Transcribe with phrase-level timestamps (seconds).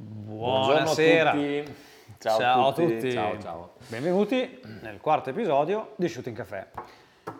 [0.00, 1.32] Buonasera.
[1.32, 1.74] Buongiorno a tutti.
[2.18, 3.10] Ciao, Ciao a tutti.
[3.10, 3.70] Ciao, ciao.
[3.88, 6.68] Benvenuti nel quarto episodio di Shooting Café.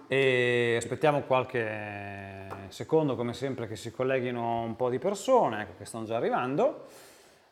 [0.08, 5.84] E aspettiamo qualche secondo, come sempre, che si colleghino un po' di persone, ecco che
[5.84, 6.86] stanno già arrivando.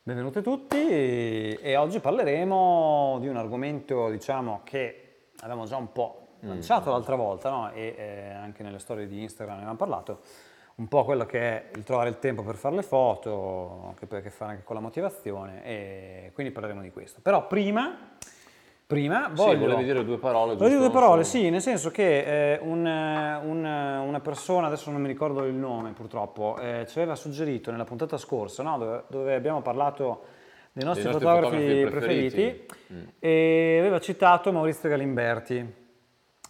[0.03, 6.91] Benvenuti tutti e oggi parleremo di un argomento, diciamo, che avevamo già un po' lanciato
[6.91, 7.71] l'altra volta, no?
[7.71, 10.23] E eh, anche nelle storie di Instagram ne avevamo parlato,
[10.77, 14.19] un po' quello che è il trovare il tempo per fare le foto, che poi
[14.19, 17.21] ha a che fare anche con la motivazione e quindi parleremo di questo.
[17.23, 17.97] Però prima,
[18.87, 19.61] prima Sì, voglio...
[19.61, 23.37] volevi dire due parole, Voglio dire due parole, sì, nel senso che eh, un, eh,
[23.37, 27.71] un, eh, una persona, adesso non mi ricordo il nome purtroppo, eh, ci aveva suggerito
[27.71, 30.25] nella puntata scorsa, no, dove, dove abbiamo parlato
[30.73, 32.93] dei nostri, nostri fotografi, fotografi preferiti, preferiti.
[32.93, 33.03] Mm.
[33.19, 35.75] e aveva citato Maurizio Galimberti.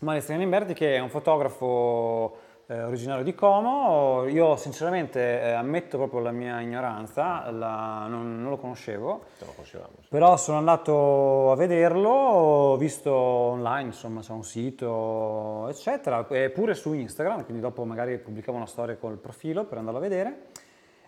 [0.01, 6.21] Maurizio Galimberti che è un fotografo eh, originario di Como, io sinceramente eh, ammetto proprio
[6.21, 9.25] la mia ignoranza, la- non- non lo conoscevo.
[9.39, 9.93] Te lo conoscevamo.
[10.09, 16.75] Però sono andato a vederlo, ho visto online, insomma, c'è un sito, eccetera, e pure
[16.75, 20.47] su Instagram, quindi dopo magari pubblichiamo una storia col profilo per andarlo a vedere.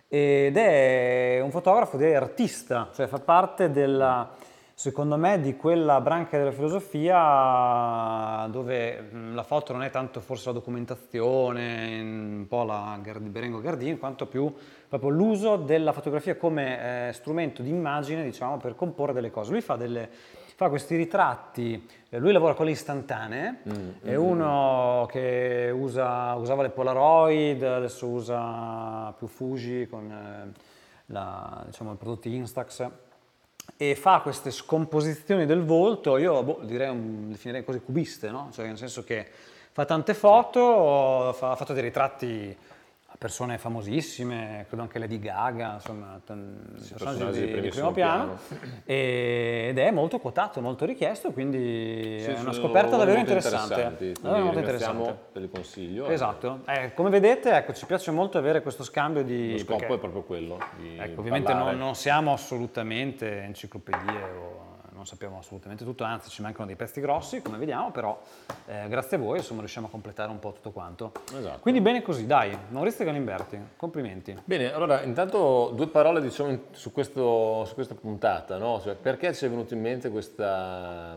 [0.07, 4.31] Ed è un fotografo ed è artista, cioè fa parte della,
[4.79, 10.53] secondo me, di quella branca della filosofia dove la foto non è tanto forse la
[10.53, 14.49] documentazione, un po' la di Berengo Gardini, quanto più
[14.87, 19.51] proprio l'uso della fotografia come eh, strumento di immagine, diciamo, per comporre delle cose.
[19.51, 20.07] Lui fa, delle,
[20.55, 23.61] fa questi ritratti, eh, lui lavora con le istantanee,
[24.01, 30.53] è uno che usa, usava le Polaroid, adesso usa più Fuji con eh,
[31.07, 32.89] la- diciamo, i prodotti Instax
[33.81, 38.49] e fa queste scomposizioni del volto, io boh, direi un- definirei così cubiste, no?
[38.51, 39.25] Cioè nel senso che
[39.71, 42.53] fa tante foto, fa- ha fatto dei ritratti
[43.19, 48.37] persone famosissime, credo anche Lady Gaga, insomma, tan- personaggi di, di primo piano,
[48.85, 54.15] E- ed è molto quotato, molto richiesto, quindi Sì, è una scoperta davvero interessante.
[54.21, 55.17] Davvero molto interessante.
[55.33, 56.07] per il consiglio.
[56.07, 59.51] Esatto, Eh, come vedete ecco, ci piace molto avere questo scambio di...
[59.51, 60.57] Lo scopo perché- è proprio quello.
[60.97, 64.58] Ecco, ovviamente non, non siamo assolutamente enciclopedie o
[64.99, 68.21] non sappiamo assolutamente tutto, anzi ci mancano dei pezzi grossi, come vediamo, però
[68.65, 71.13] eh, grazie a voi insomma riusciamo a completare un po' tutto quanto.
[71.33, 71.59] Esatto.
[71.59, 74.37] Quindi bene così, dai, Maurizio Galimberti, complimenti.
[74.43, 78.81] Bene, allora intanto due parole diciamo su, questo- su questa puntata, no?
[78.81, 81.15] Cioè, perché ci è venuto in mente questa-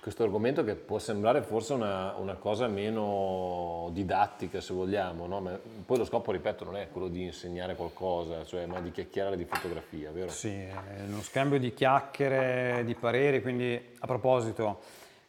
[0.00, 5.40] questo argomento che può sembrare forse una, una cosa meno didattica se vogliamo, no?
[5.40, 9.36] Ma poi lo scopo, ripeto, non è quello di insegnare qualcosa, cioè, ma di chiacchierare
[9.36, 10.28] di fotografia, vero?
[10.30, 10.64] Sì,
[11.08, 14.80] uno scambio di chiacchiere, di pareri, quindi a proposito,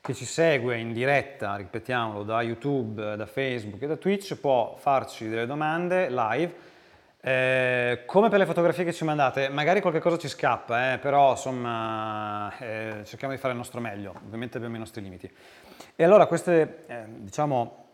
[0.01, 5.27] chi ci segue in diretta, ripetiamolo, da YouTube, da Facebook e da Twitch può farci
[5.27, 6.73] delle domande live.
[7.21, 11.31] Eh, come per le fotografie che ci mandate, magari qualche cosa ci scappa, eh, però
[11.31, 15.31] insomma eh, cerchiamo di fare il nostro meglio, ovviamente abbiamo i nostri limiti.
[15.95, 17.85] E allora queste, eh, diciamo,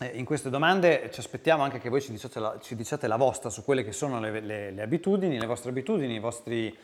[0.00, 3.16] eh, in queste domande ci aspettiamo anche che voi ci diciate la, ci diciate la
[3.16, 6.74] vostra su quelle che sono le, le- le abitudini, le vostre abitudini, i vostri,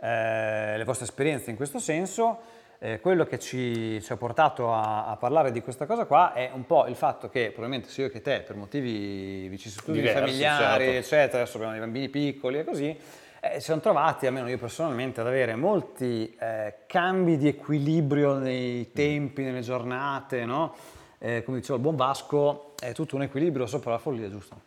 [0.00, 2.56] eh, le vostre esperienze in questo senso.
[2.80, 6.48] Eh, quello che ci, ci ha portato a, a parlare di questa cosa qua è
[6.54, 10.84] un po' il fatto che probabilmente sia io che te, per motivi vicissitudini Diversi, familiari,
[10.84, 10.98] certo.
[10.98, 12.96] eccetera, adesso abbiamo dei bambini piccoli e così,
[13.40, 18.92] eh, ci siamo trovati, almeno io personalmente, ad avere molti eh, cambi di equilibrio nei
[18.92, 20.74] tempi, nelle giornate, no?
[21.18, 24.60] Eh, come diceva il buon Vasco, è tutto un equilibrio sopra la follia, giusto?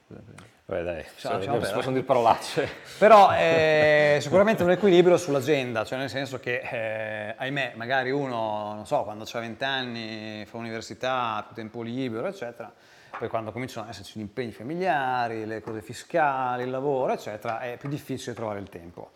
[0.72, 2.66] Vabbè dai, Ciao, se- ciao, si possono dire parolacce.
[2.98, 8.86] Però è sicuramente un equilibrio sull'agenda, cioè nel senso che, eh, ahimè, magari uno, non
[8.86, 12.72] so, quando ha 20 anni, fa università, più tempo libero, eccetera,
[13.20, 17.76] poi quando cominciano ad esserci gli impegni familiari, le cose fiscali, il lavoro, eccetera, è
[17.78, 19.12] più difficile trovare il tempo.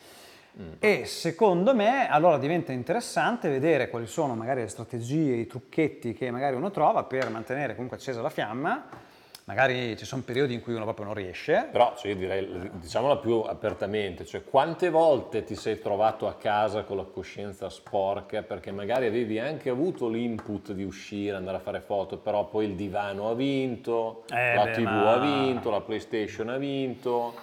[0.79, 6.31] E secondo me allora diventa interessante vedere quali sono magari le strategie, i trucchetti che
[6.31, 9.04] magari uno trova per mantenere comunque accesa la fiamma.
[9.47, 13.17] Magari ci sono periodi in cui uno proprio non riesce, Però cioè, io direi, diciamola
[13.17, 18.41] più apertamente, cioè quante volte ti sei trovato a casa con la coscienza sporca?
[18.41, 22.73] Perché magari avevi anche avuto l'input di uscire, andare a fare foto, però poi il
[22.73, 27.33] divano ha vinto, Eh, la beh, tv ma- ha vinto, la PlayStation ha vinto,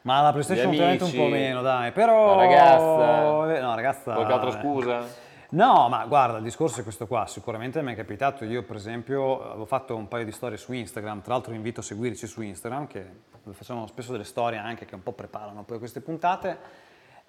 [0.00, 2.26] Ma la PlayStation ultimamente un amici, po' meno, dai, però...
[2.26, 4.14] la ragazza, No, ragazza...
[4.14, 5.30] qualche altra scusa?
[5.54, 9.42] No, ma guarda, il discorso è questo qua, sicuramente mi è capitato, io per esempio
[9.50, 12.40] avevo fatto un paio di storie su Instagram, tra l'altro vi invito a seguirci su
[12.40, 13.04] Instagram, che
[13.50, 16.80] facciamo spesso delle storie anche che un po' preparano poi queste puntate,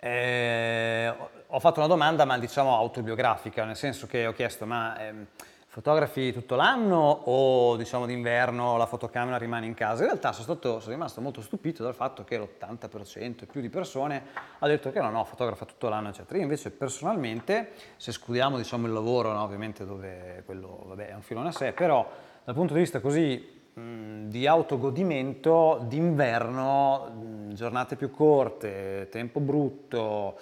[0.05, 1.13] Eh,
[1.47, 5.25] ho- fatto una domanda, ma diciamo autobiografica, nel senso che ho chiesto, ma ehm,
[5.73, 10.03] fotografi tutto l'anno o diciamo d'inverno la fotocamera rimane in casa?
[10.03, 13.69] In realtà sono, stato, sono rimasto molto stupito dal fatto che l'80% e più di
[13.69, 14.23] persone
[14.59, 16.37] ha detto che no, no, fotografa tutto l'anno, eccetera.
[16.37, 21.23] Io invece personalmente, se escludiamo diciamo, il lavoro, no, ovviamente dove quello vabbè, è un
[21.23, 22.07] filone a sé, però
[22.43, 30.37] dal punto di vista così mh, di autogodimento, d'inverno, giornate più corte, tempo brutto,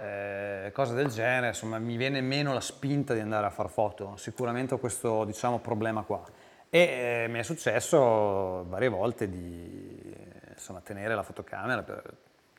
[0.00, 4.14] eh, cose del genere, insomma mi viene meno la spinta di andare a far foto,
[4.16, 6.22] sicuramente ho questo diciamo, problema qua.
[6.70, 10.14] E eh, mi è successo varie volte di
[10.52, 12.02] insomma, tenere la fotocamera per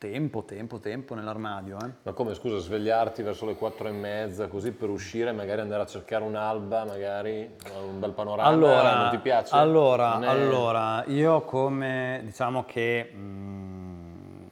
[0.00, 1.76] tempo, tempo, tempo nell'armadio.
[1.84, 1.90] Eh.
[2.02, 5.86] Ma come scusa, svegliarti verso le quattro e mezza così per uscire, magari andare a
[5.86, 7.54] cercare un'alba, magari
[7.86, 9.54] un bel panorama, allora, non ti piace?
[9.54, 10.26] Allora, è...
[10.26, 14.48] allora io come diciamo che mh,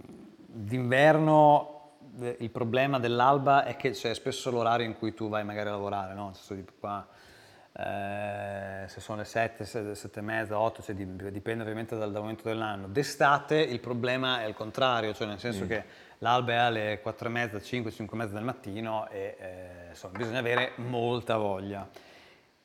[0.46, 1.77] d'inverno
[2.38, 6.14] il problema dell'alba è che c'è spesso l'orario in cui tu vai magari a lavorare,
[6.14, 6.32] no?
[6.78, 7.06] Qua,
[7.72, 12.42] eh, se sono le 7, 7, e mezza, 8, cioè dipende ovviamente dal, dal, momento
[12.48, 12.88] dell'anno.
[12.88, 15.68] D'estate il problema è il contrario, cioè nel senso mm.
[15.68, 15.84] che
[16.18, 20.18] l'alba è alle 4 e mezza, 5, 5 e mezza del mattino e eh, insomma,
[20.18, 21.88] bisogna avere molta voglia.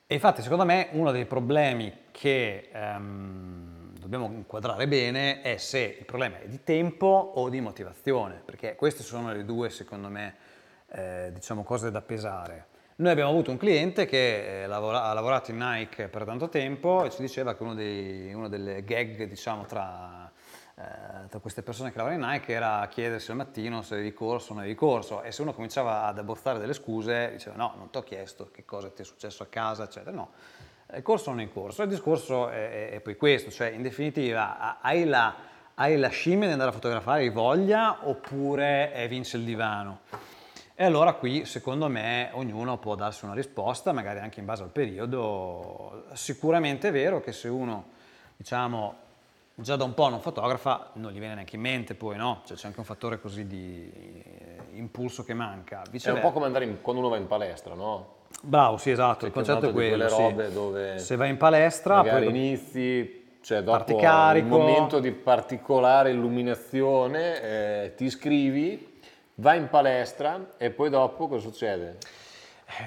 [0.05, 2.69] E infatti secondo me uno dei problemi che...
[2.73, 3.72] Um,
[4.03, 9.01] dobbiamo inquadrare bene è se il problema è di tempo o di motivazione, perché queste
[9.01, 10.35] sono le due, secondo me,
[10.89, 12.67] eh, diciamo, cose da pesare.
[12.95, 17.03] Noi abbiamo avuto un cliente che eh, lavora, ha lavorato in Nike per tanto tempo
[17.03, 20.31] e ci diceva che uno dei, una delle gag diciamo, tra,
[20.75, 24.51] eh, tra, queste persone che lavorano in Nike era chiedersi al mattino se avevi corso
[24.51, 27.89] o non avevi corso e se uno cominciava ad abbozzare delle scuse diceva no, non
[27.89, 30.15] ti ho chiesto che cosa ti è successo a casa, eccetera.
[30.15, 30.31] No,
[31.01, 31.81] corso o non è corso?
[31.83, 35.35] Il discorso è, è, poi questo, cioè in definitiva hai la,
[35.75, 40.01] hai la scimmia di andare a fotografare, hai voglia oppure eh, vince il divano?
[40.75, 44.69] E allora qui secondo me ognuno può darsi una risposta, magari anche in base al
[44.69, 46.05] periodo.
[46.13, 47.85] Sicuramente è vero che se uno,
[48.35, 48.95] diciamo,
[49.55, 52.41] già da un po' non fotografa, non gli viene neanche in mente poi, no?
[52.45, 55.83] Cioè c'è anche un fattore così di eh, impulso che manca.
[55.89, 56.09] Viceversa.
[56.09, 58.21] È un po' come andare in, quando uno va in palestra, no?
[58.41, 60.09] Bravo, sì, esatto, il concetto è quello.
[60.09, 60.35] Sì.
[60.51, 67.93] Dove Se vai in palestra, poi inizi, cioè dopo un momento di particolare illuminazione, eh,
[67.95, 68.99] ti iscrivi,
[69.35, 71.97] vai in palestra e poi dopo cosa succede?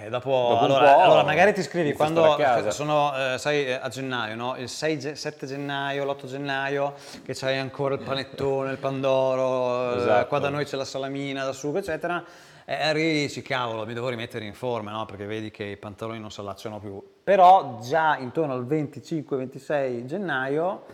[0.03, 2.37] Eh, dopo, dopo allora, allora, magari ti iscrivi quando
[2.71, 4.57] sono, eh, sai, a gennaio, no?
[4.57, 6.95] il 6, 7 gennaio, l'8 gennaio,
[7.25, 10.27] che c'hai ancora il panettone, il pandoro, eh, esatto.
[10.27, 12.25] qua da noi c'è la salamina, la sugo, eccetera
[12.69, 15.07] eh, arrivi e dici cavolo mi devo rimettere in forma no?
[15.07, 17.01] perché vedi che i pantaloni non si allacciano più.
[17.23, 20.85] Però già intorno al 25-26 gennaio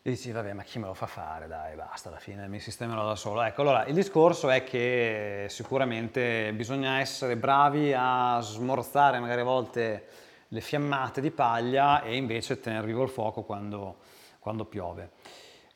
[0.00, 1.48] dici vabbè ma chi me lo fa fare?
[1.48, 3.42] Dai basta alla fine mi sistemerò da solo.
[3.42, 10.06] Ecco allora il discorso è che sicuramente bisogna essere bravi a smorzare magari a volte
[10.46, 13.96] le fiammate di paglia e invece tenere vivo il fuoco quando,
[14.38, 15.10] quando piove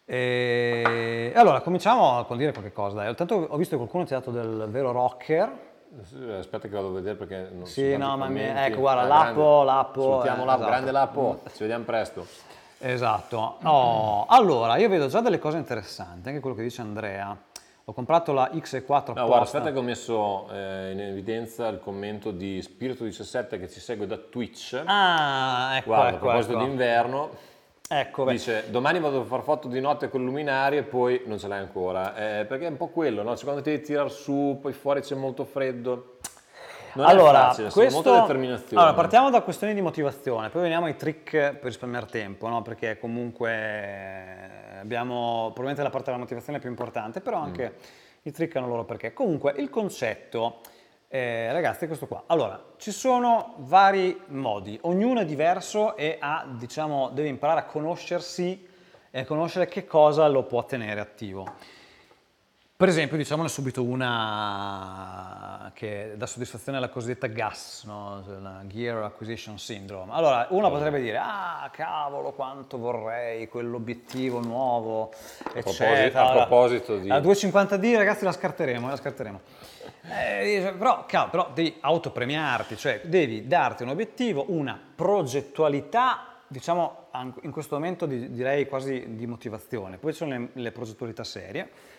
[0.06, 2.96] e allora, cominciamo a dire qualche cosa.
[2.96, 3.14] Dai.
[3.14, 5.72] Tanto ho visto che qualcuno ti ha dato del vero rocker.
[6.38, 8.40] Aspetta che vado a vedere perché non Sì, no, ma mi...
[8.40, 10.02] ecco, guarda, ah, Lapo, Lapo.
[10.02, 10.70] Salutiamo eh, Lapo, esatto.
[10.70, 12.26] grande Lapo, ci vediamo presto.
[12.78, 13.58] Esatto.
[13.62, 17.36] Oh, allora, io vedo già delle cose interessanti, anche quello che dice Andrea.
[17.86, 19.12] Ho comprato la X4 apposta.
[19.12, 23.78] No, guarda, aspetta che ho messo eh, in evidenza il commento di Spirito17 che ci
[23.78, 24.82] segue da Twitch.
[24.84, 26.64] Ah, ecco, Guarda, ecco, a proposito ecco.
[26.64, 27.30] d'inverno,
[27.86, 31.38] Ecco, Dice, domani vado a far foto di notte con il luminario e poi non
[31.38, 32.40] ce l'hai ancora.
[32.40, 33.34] Eh, perché è un po' quello, no?
[33.36, 36.16] Cioè, quando ti devi tirare su, poi fuori c'è molto freddo.
[36.94, 38.80] Non allora, è facile, questo, molta determinazione.
[38.80, 42.62] Allora, partiamo da questioni di motivazione, poi veniamo ai trick per risparmiare tempo, no?
[42.62, 47.82] Perché comunque abbiamo, probabilmente la parte della motivazione più importante, però anche mm.
[48.22, 49.12] i trick hanno loro perché.
[49.12, 50.60] Comunque, il concetto
[51.14, 52.24] eh, ragazzi, questo qua.
[52.26, 58.66] Allora, ci sono vari modi, ognuno è diverso e ha, diciamo, deve imparare a conoscersi
[59.12, 61.46] e a conoscere che cosa lo può tenere attivo.
[62.76, 68.24] Per esempio, diciamone subito una che dà soddisfazione alla cosiddetta GAS, no?
[68.40, 70.10] la Gear Acquisition Syndrome.
[70.10, 75.12] Allora, uno potrebbe dire, ah, cavolo, quanto vorrei quell'obiettivo nuovo,
[75.54, 76.30] eccetera.
[76.30, 77.06] A proposito di...
[77.06, 79.40] La 250D, ragazzi, la scarteremo, la scarteremo.
[80.10, 87.02] Eh, però, cavolo, però devi autopremiarti, cioè devi darti un obiettivo, una progettualità, diciamo
[87.42, 91.92] in questo momento direi quasi di motivazione, poi ci sono le, le progettualità serie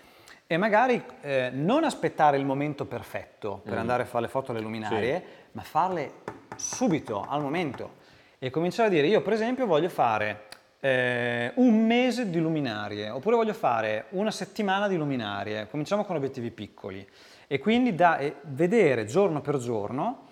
[0.47, 3.79] e magari eh, non aspettare il momento perfetto per mm.
[3.79, 5.47] andare a fare le foto alle luminarie, sì.
[5.53, 6.11] ma farle
[6.55, 8.03] subito, al momento.
[8.37, 10.43] E cominciare a dire, io per esempio voglio fare
[10.79, 16.51] eh, un mese di luminarie, oppure voglio fare una settimana di luminarie, cominciamo con obiettivi
[16.51, 17.07] piccoli.
[17.47, 20.23] E quindi da eh, vedere giorno per giorno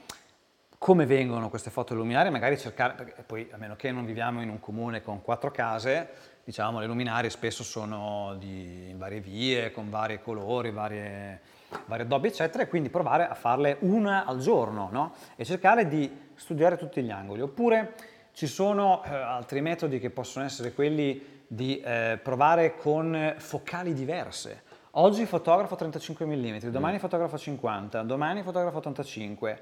[0.77, 4.49] come vengono queste foto luminari, magari cercare, perché poi a meno che non viviamo in
[4.49, 6.09] un comune con quattro case,
[6.43, 11.39] diciamo le luminarie spesso sono di, in varie vie, con vari colori, varie,
[11.85, 15.13] varie addobbi eccetera, e quindi provare a farle una al giorno no?
[15.35, 17.41] e cercare di studiare tutti gli angoli.
[17.41, 17.93] Oppure
[18.33, 24.63] ci sono eh, altri metodi che possono essere quelli di eh, provare con focali diverse.
[24.95, 29.61] Oggi fotografo 35 mm, domani fotografo 50, domani fotografo 85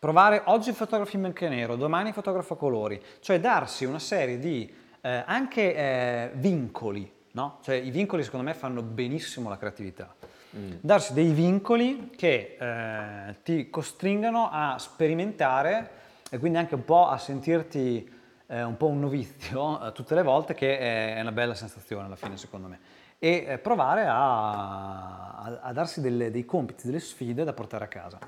[0.00, 4.74] Provare oggi fotografi in bianco e nero, domani fotografo colori, cioè darsi una serie di
[5.00, 7.58] eh, anche eh, vincoli, no?
[7.62, 10.14] Cioè i vincoli secondo me fanno benissimo la creatività.
[10.56, 10.72] Mm.
[10.80, 15.90] Darsi dei vincoli che eh, ti costringano a sperimentare
[16.28, 20.22] e quindi anche un po' a sentirti eh, un po' un novizio eh, tutte le
[20.22, 22.78] volte, che è una bella sensazione alla fine secondo me.
[23.18, 27.88] E eh, provare a, a, a darsi delle, dei compiti, delle sfide da portare a
[27.88, 28.18] casa.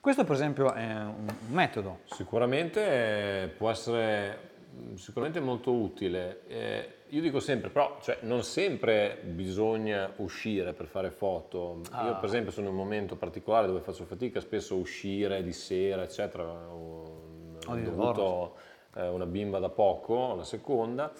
[0.00, 2.00] Questo per esempio è un metodo.
[2.06, 4.47] Sicuramente eh, può essere
[4.94, 6.40] sicuramente molto utile.
[6.46, 11.80] Eh, io dico sempre, però cioè, non sempre bisogna uscire per fare foto.
[11.90, 12.06] Ah.
[12.06, 16.02] Io per esempio sono in un momento particolare dove faccio fatica spesso uscire di sera,
[16.02, 16.44] eccetera.
[16.44, 18.56] Ho, ho avuto
[18.94, 21.12] eh, una bimba da poco, la seconda,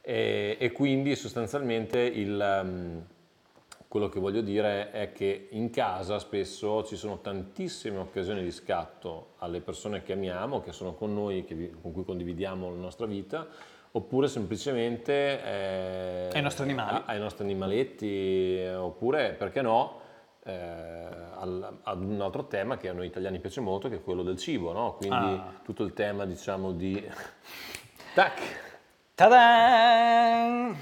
[0.00, 2.60] e, e quindi sostanzialmente il...
[2.64, 3.06] Um,
[3.88, 9.30] quello che voglio dire è che in casa spesso ci sono tantissime occasioni di scatto
[9.38, 13.46] alle persone che amiamo, che sono con noi, che, con cui condividiamo la nostra vita,
[13.90, 20.00] oppure semplicemente eh, ai nostri animali, ai nostri animaletti, oppure perché no,
[20.44, 24.22] eh, al, ad un altro tema che a noi italiani piace molto, che è quello
[24.22, 24.96] del cibo, no?
[24.96, 25.60] quindi ah.
[25.64, 27.02] tutto il tema diciamo di...
[28.12, 28.67] Tac!
[29.18, 30.72] Ta-da!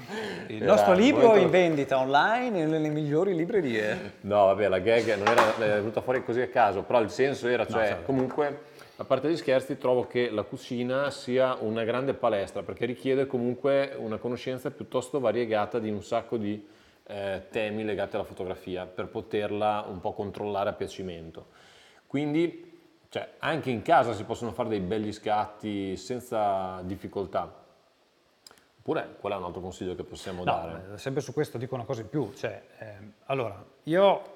[0.45, 1.39] Il nostro libro molto...
[1.39, 4.13] in vendita online nelle migliori librerie.
[4.21, 7.47] No, vabbè, la gag non era, è venuta fuori così a caso, però il senso
[7.47, 8.59] era, cioè, no, comunque,
[8.97, 13.95] a parte gli scherzi, trovo che la cucina sia una grande palestra, perché richiede comunque
[13.97, 16.63] una conoscenza piuttosto variegata di un sacco di
[17.07, 21.47] eh, temi legati alla fotografia, per poterla un po' controllare a piacimento.
[22.05, 22.79] Quindi,
[23.09, 27.65] cioè, anche in casa si possono fare dei belli scatti senza difficoltà
[28.87, 30.93] Oppure qual è un altro consiglio che possiamo no, dare?
[30.93, 32.31] Eh, sempre su questo dico una cosa in più.
[32.33, 34.35] Cioè, ehm, allora, io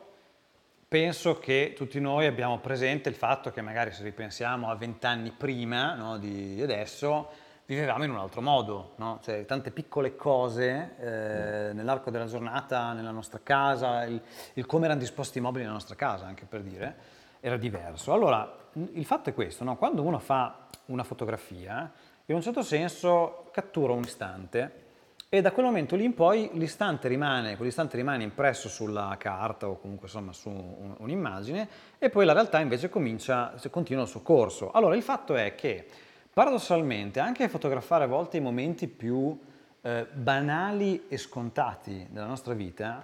[0.89, 5.95] penso che tutti noi abbiamo presente il fatto che magari se ripensiamo a vent'anni prima
[5.95, 7.29] no, di adesso,
[7.65, 9.21] vivevamo in un altro modo, no?
[9.23, 14.21] cioè tante piccole cose eh, nell'arco della giornata, nella nostra casa, il,
[14.55, 16.95] il, come erano disposti i mobili nella nostra casa, anche per dire,
[17.39, 18.11] era diverso.
[18.11, 19.77] Allora, il fatto è questo, no?
[19.77, 21.89] quando uno fa una fotografia,
[22.25, 24.79] in un certo senso cattura un istante
[25.33, 29.79] e da quel momento lì in poi l'istante rimane, quell'istante rimane impresso sulla carta o
[29.79, 34.71] comunque insomma su un, un'immagine e poi la realtà invece comincia, continua il suo corso.
[34.71, 35.85] Allora il fatto è che
[36.33, 39.39] paradossalmente anche fotografare a volte i momenti più
[39.81, 43.01] eh, banali e scontati della nostra vita,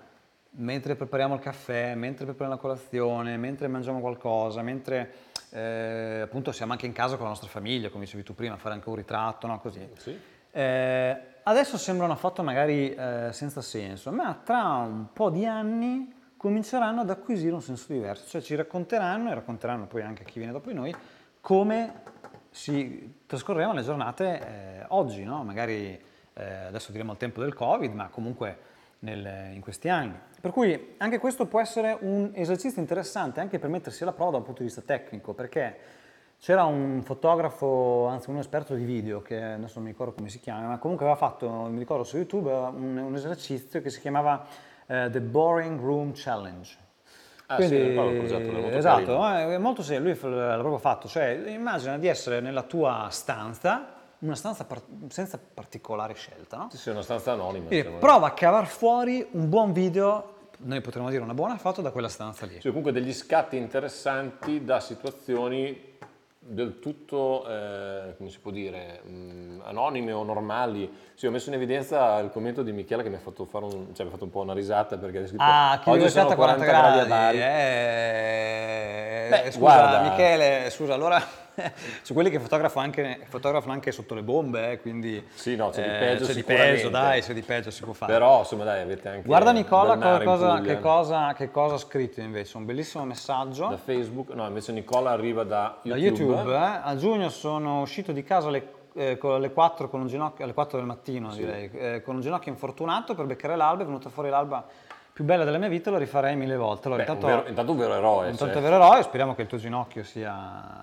[0.51, 5.13] mentre prepariamo il caffè, mentre prepariamo la colazione, mentre mangiamo qualcosa, mentre
[5.57, 8.75] eh, appunto siamo anche in casa con la nostra famiglia, come dicevi tu prima, fare
[8.75, 9.59] anche un ritratto, no?
[9.59, 9.87] così.
[9.97, 10.17] Sì.
[10.51, 16.13] Eh, adesso sembra una foto magari eh, senza senso, ma tra un po' di anni
[16.37, 20.37] cominceranno ad acquisire un senso diverso, cioè ci racconteranno e racconteranno poi anche a chi
[20.37, 20.95] viene dopo di noi
[21.41, 22.01] come
[22.51, 25.43] si trascorrevano le giornate eh, oggi, no?
[25.43, 25.99] magari
[26.33, 28.57] eh, adesso diremo il tempo del Covid, ma comunque
[28.99, 30.17] nel, in questi anni.
[30.47, 34.37] Per cui anche questo può essere un esercizio interessante anche per mettersi alla prova da
[34.37, 35.75] un punto di vista tecnico, perché
[36.39, 40.39] c'era un fotografo, anzi un esperto di video, che adesso non mi ricordo come si
[40.39, 44.45] chiama, ma comunque aveva fatto, mi ricordo su YouTube, un, un esercizio che si chiamava
[44.85, 46.77] uh, The Boring Room Challenge.
[47.47, 49.49] Ah, Quindi, sì, il progetto, molto esatto, carino.
[49.51, 54.35] è molto serio, lui l'ha proprio fatto, cioè immagina di essere nella tua stanza, una
[54.35, 56.67] stanza par- senza particolare scelta, no?
[56.71, 57.67] Sì, sì, una stanza anonima.
[57.67, 61.91] Quindi, prova a cavar fuori un buon video, noi potremmo dire una buona foto da
[61.91, 62.59] quella stanza lì.
[62.59, 65.95] Sì, comunque degli scatti interessanti da situazioni
[66.39, 70.89] del tutto, eh, come si può dire, mh, mm, anonime o normali.
[71.13, 73.93] Sì, ho messo in evidenza il commento di Michele che mi ha fatto, fare un,
[73.93, 76.33] cioè, mi ha fatto un po' una risata perché ha scritto Ah, che oggi sono
[76.33, 77.37] 40 gradi, gradi a Bari.
[77.41, 80.01] Eh, Beh, scusa guarda.
[80.09, 81.21] Michele, scusa, allora
[82.01, 85.25] su quelli che fotografano anche, fotografano anche sotto le bombe, eh, quindi...
[85.33, 87.93] Sì, no, c'è di eh, peggio C'è di peggio, dai, c'è di peggio, si può
[87.93, 88.11] fare.
[88.11, 89.27] Però, insomma, dai, avete anche...
[89.27, 93.67] Guarda Nicola cosa, che, cosa, che cosa ha scritto invece, un bellissimo messaggio.
[93.67, 96.25] Da Facebook, no, invece Nicola arriva da YouTube.
[96.25, 96.79] Da YouTube, eh.
[96.83, 100.79] a giugno sono uscito di casa alle eh, alle 4, con un ginocchio, alle 4
[100.79, 101.37] del mattino sì.
[101.37, 104.65] direi, eh, con un ginocchio infortunato per beccare l'alba, è venuta fuori l'alba
[105.17, 106.85] più bella della mia vita lo rifarei mille volte.
[106.89, 108.29] Allora, Beh, un intanto, vero- intanto un vero eroe.
[108.29, 108.61] intanto cioè.
[108.61, 110.31] è vero eroe, speriamo che il tuo ginocchio sia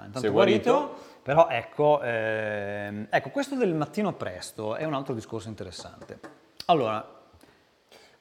[0.07, 0.73] intanto Sia guarito.
[0.73, 1.03] guarito.
[1.23, 6.19] Però ecco, ehm, ecco, questo del mattino presto è un altro discorso interessante.
[6.67, 7.07] Allora,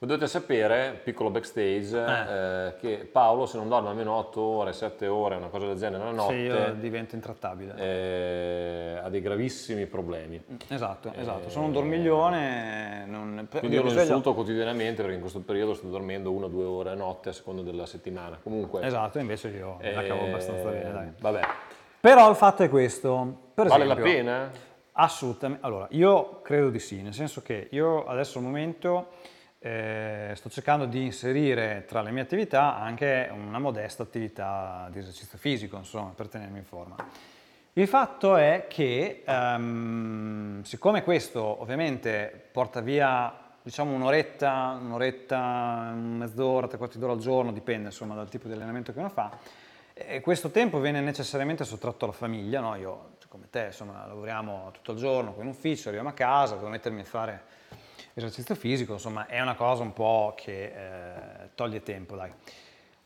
[0.05, 5.36] Dovete sapere, piccolo backstage, eh, che Paolo se non dorme almeno 8 ore, 7 ore,
[5.38, 7.74] una cosa del genere nella se io notte, divento intrattabile.
[7.77, 10.43] eh, ha dei gravissimi problemi.
[10.67, 11.50] Esatto, esatto.
[11.50, 13.05] Sono un dormiglione.
[13.07, 13.48] Non...
[13.50, 16.89] Quindi io lo insulto quotidianamente perché in questo periodo sto dormendo una o due ore
[16.89, 18.38] a notte a seconda della settimana.
[18.43, 21.12] Comunque, Esatto, invece io la cavo eh, abbastanza bene, dai.
[21.17, 21.41] Vabbè,
[22.01, 23.51] Però il fatto è questo.
[23.53, 24.51] Per vale la esempio, pena?
[24.91, 25.65] Assolutamente.
[25.65, 29.31] Allora, io credo di sì, nel senso che io adesso al momento
[29.65, 35.38] eh, sto cercando di inserire tra le mie attività anche una modesta attività di esercizio
[35.38, 36.98] fisico, insomma, per tenermi in forma.
[37.72, 46.77] Il fatto è che, ehm, siccome questo ovviamente porta via, diciamo, un'oretta, un'oretta, mezz'ora, tre
[46.77, 49.32] quarti d'ora al giorno, dipende insomma dal tipo di allenamento che uno fa,
[49.93, 52.75] e questo tempo viene necessariamente sottratto alla famiglia, no?
[52.75, 56.67] Io, come te, insomma, lavoriamo tutto il giorno qui in ufficio, arriviamo a casa, devo
[56.67, 57.41] mettermi a fare
[58.13, 62.32] esercizio fisico, insomma, è una cosa un po' che eh, toglie tempo, dai.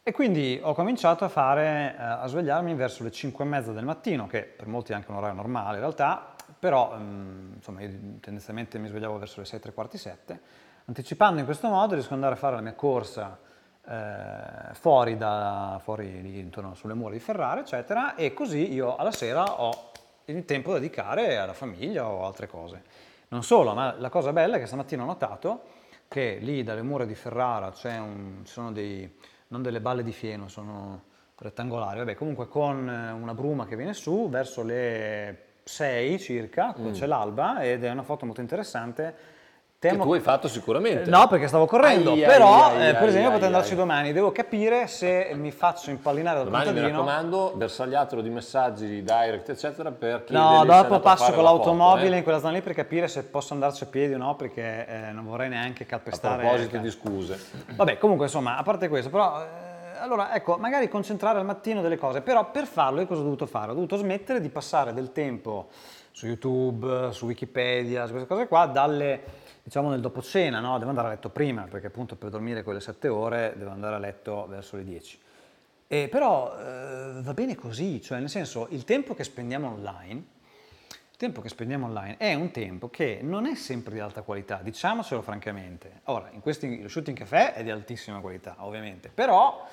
[0.03, 3.83] E quindi ho cominciato a fare, eh, a svegliarmi verso le 5 e mezza del
[3.83, 7.89] mattino, che per molti è anche un orario normale in realtà, però ehm, insomma io
[8.21, 10.39] tendenzialmente mi svegliavo verso le 6, tre quarti, 7.
[10.85, 13.37] Anticipando in questo modo riesco ad andare a fare la mia corsa
[13.85, 19.11] eh, fuori, da, fuori lì intorno sulle mura di Ferrara, eccetera, e così io alla
[19.11, 19.91] sera ho
[20.25, 22.83] il tempo da dedicare alla famiglia o altre cose.
[23.29, 25.63] Non solo, ma la cosa bella è che stamattina ho notato
[26.07, 29.17] che lì dalle mura di Ferrara c'è un, ci sono dei,
[29.49, 31.03] non delle balle di fieno, sono
[31.37, 37.05] rettangolari, vabbè, comunque con eh, una bruma che viene su verso le 6 circa, c'è
[37.05, 39.15] l'alba ed è una foto molto interessante.
[39.79, 41.07] Che Temo- tu hai fatto sicuramente.
[41.07, 44.31] No, perché stavo correndo, Ai, però ai, ai, eh, per esempio potrei andarci domani, devo
[44.31, 46.97] capire se mi faccio impallinare dal Domani mi contadino.
[47.05, 51.65] raccomando, bersagliatelo di messaggi, di direct, eccetera, per No, dopo a passo con la foto,
[51.69, 52.17] l'automobile eh.
[52.17, 55.11] in quella zona lì per capire se posso andarci a piedi o no, perché eh,
[55.11, 56.41] non vorrei neanche A calpestare.
[56.41, 57.39] proposito di scuse.
[57.75, 61.97] Vabbè, comunque insomma, a parte questo, però eh, allora ecco, magari concentrare al mattino delle
[61.99, 63.69] cose, però per farlo io cosa ho dovuto fare?
[63.69, 65.67] Ho dovuto smettere di passare del tempo
[66.09, 70.77] su YouTube, su Wikipedia, su queste cose qua, dalle diciamo nel dopo cena, no?
[70.77, 73.97] Devo andare a letto prima, perché appunto per dormire quelle 7 ore devo andare a
[73.97, 75.19] letto verso le 10.
[75.87, 80.35] E però eh, va bene così, cioè nel senso il tempo che spendiamo online
[80.89, 84.61] il tempo che spendiamo online è un tempo che non è sempre di alta qualità,
[84.63, 86.01] diciamocelo francamente.
[86.05, 89.67] Ora, in questi, lo shooting caffè è di altissima qualità, ovviamente, però,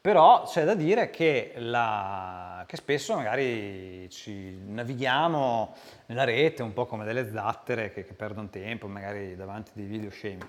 [0.00, 5.74] però c'è da dire che, la- che spesso magari ci navighiamo
[6.06, 10.10] nella rete un po' come delle zattere che, che perdono tempo, magari davanti dei video
[10.10, 10.42] scemi.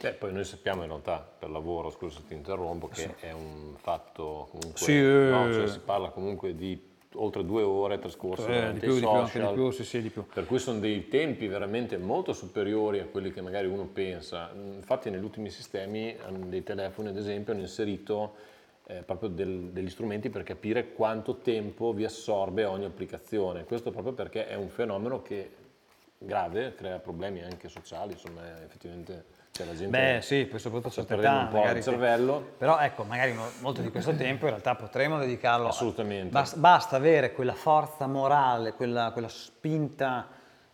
[0.00, 3.74] Beh, poi noi sappiamo in realtà per lavoro, scusa se ti interrompo, che è un
[3.80, 5.48] fatto comunque, Sì, no?
[5.48, 5.52] eh.
[5.54, 6.80] Cioè, si parla comunque di
[7.14, 9.84] oltre due ore trascorse Eh, di più, i di più, anche di social, più, sì,
[9.84, 10.24] sì, di più.
[10.26, 14.52] per cui sono dei tempi veramente molto superiori a quelli che magari uno pensa.
[14.54, 16.14] Infatti negli ultimi sistemi
[16.46, 18.34] dei telefoni ad esempio hanno inserito
[18.90, 23.64] eh, proprio del- degli strumenti per capire quanto tempo vi assorbe ogni applicazione.
[23.64, 25.54] Questo proprio perché è un fenomeno che
[26.16, 30.90] grave, crea problemi anche sociali, insomma effettivamente c'è la gente Beh sì, poi soprattutto a
[30.90, 32.52] sta perdendo un po' il cervello.
[32.56, 35.66] Però ecco, magari mo- molto di questo tempo in realtà potremmo dedicarlo.
[35.66, 36.30] a- Assolutamente.
[36.30, 40.28] Basta, basta avere quella forza morale, quella, quella spinta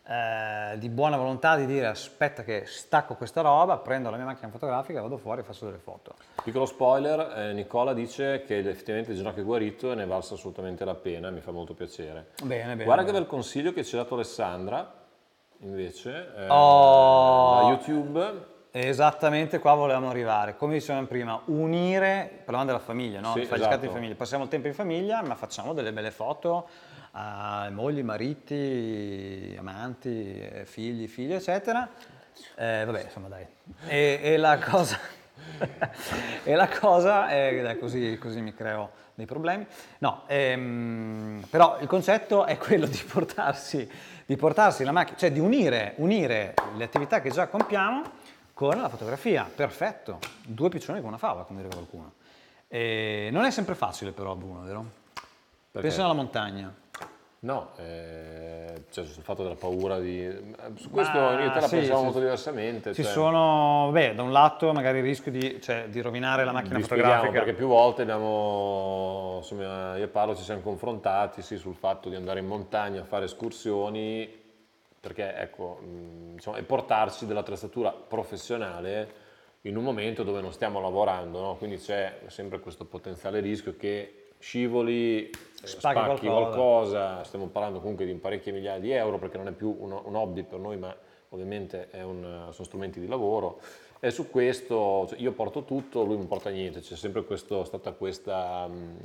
[0.07, 4.51] eh, di buona volontà di dire aspetta che stacco questa roba, prendo la mia macchina
[4.51, 6.15] fotografica, vado fuori e faccio delle foto.
[6.43, 10.35] Piccolo spoiler, eh, Nicola dice che effettivamente il ginocchio è guarito e ne è valsa
[10.35, 12.33] assolutamente la pena, mi fa molto piacere.
[12.43, 12.85] Bene, bene.
[12.85, 13.21] Guarda che bene.
[13.25, 14.93] bel consiglio che ci ha dato Alessandra,
[15.61, 17.69] invece, eh, Oh!
[17.69, 18.53] YouTube.
[18.77, 20.57] Esattamente qua volevamo arrivare.
[20.57, 23.33] Come dicevamo prima, unire, parlavamo della famiglia, no?
[23.33, 23.71] Sì, Fare gli esatto.
[23.71, 24.15] scatti in famiglia.
[24.17, 26.69] Passiamo il tempo in famiglia, ma facciamo delle belle foto
[27.17, 31.89] a mogli, mariti, amanti, eh, figli, figlie, eccetera.
[32.57, 33.47] Eh, vabbè, insomma, dai.
[33.87, 34.99] E, e la cosa...
[36.43, 39.67] e la cosa è dai, così, così mi creo dei problemi.
[39.99, 43.89] No, ehm, però il concetto è quello di portarsi,
[44.27, 48.03] di portarsi la macchina, cioè di unire, unire le attività che già compiamo
[48.55, 49.49] con la fotografia.
[49.55, 52.13] Perfetto, due piccioni con una fava, come direbbe qualcuno.
[52.67, 54.85] E non è sempre facile però, Bruno, vero?
[55.71, 55.89] Perché?
[55.89, 56.83] Pensa alla montagna.
[57.45, 60.27] No, eh, cioè sul fatto della paura di...
[60.77, 62.95] Su questo Ma io te la sì, pensiamo sì, molto diversamente.
[62.95, 66.53] Ci cioè, sono, beh, da un lato magari il rischio di, cioè, di rovinare la
[66.53, 67.31] macchina Vi fotografica.
[67.31, 72.15] perché più volte abbiamo, insomma, io e Paolo ci siamo confrontati sì, sul fatto di
[72.15, 74.27] andare in montagna a fare escursioni,
[74.99, 79.23] perché ecco, mh, insomma, e portarci dell'attrezzatura professionale
[79.63, 81.57] in un momento dove non stiamo lavorando, no?
[81.57, 85.33] quindi c'è sempre questo potenziale rischio che scivoli, eh,
[85.65, 86.29] Spacchi spacchi qualcosa.
[86.29, 90.15] qualcosa, stiamo parlando comunque di parecchie migliaia di euro perché non è più un, un
[90.15, 90.95] hobby per noi ma
[91.31, 93.61] ovviamente è un- sono strumenti di lavoro.
[94.01, 97.93] E su questo cioè, io porto tutto, lui non porta niente, c'è sempre questo- stata
[97.93, 98.97] questa mh,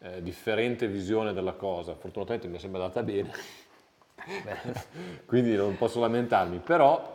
[0.00, 3.30] eh, differente visione della cosa, fortunatamente mi è sempre andata bene,
[5.26, 7.14] quindi non posso lamentarmi, però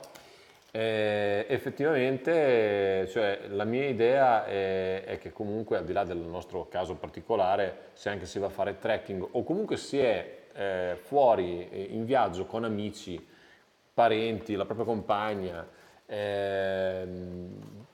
[0.71, 6.67] eh, effettivamente cioè, la mia idea è, è che comunque al di là del nostro
[6.69, 11.67] caso particolare, se anche si va a fare trekking o comunque si è eh, fuori
[11.69, 13.27] eh, in viaggio con amici,
[13.93, 15.67] parenti, la propria compagna,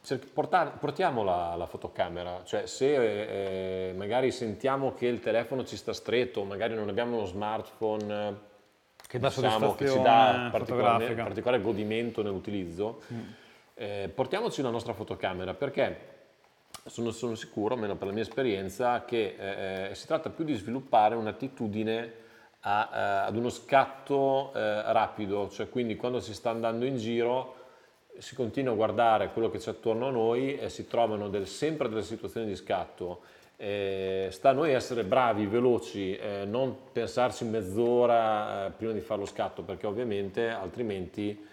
[0.07, 5.75] cer- portar- portiamo la, la fotocamera, cioè se eh, magari sentiamo che il telefono ci
[5.75, 8.33] sta stretto, magari non abbiamo uno smartphone eh,
[9.07, 13.19] Che diciamo, che ci dà particolare, particolare godimento nell'utilizzo, Mm.
[13.75, 16.15] eh, portiamoci la nostra fotocamera perché
[16.85, 20.53] sono, sono sicuro, almeno per la mia esperienza, che eh, eh, si tratta più di
[20.55, 22.13] sviluppare un'attitudine
[22.61, 27.55] a, eh, ad uno scatto eh, rapido, cioè quindi quando si sta andando in giro
[28.17, 31.87] si continua a guardare quello che c'è attorno a noi e si trovano del- sempre
[31.87, 33.21] delle situazioni di scatto.
[33.59, 39.21] Eh, sta a noi essere bravi, veloci, eh, non pensarci mezz'ora eh, prima di fare
[39.21, 41.43] lo scatto, perché ovviamente altrimenti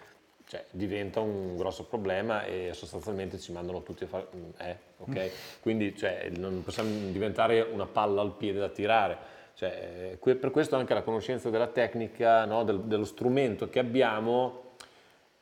[0.46, 4.26] cioè, diventa un grosso problema e sostanzialmente ci mandano tutti a fare...
[4.36, 5.30] mm, Eh, ok?
[5.62, 9.16] Quindi cioè, non possiamo diventare una palla al piede da tirare.
[9.54, 14.63] Cioè, eh, per questo anche la conoscenza della tecnica, no, del- dello strumento che abbiamo,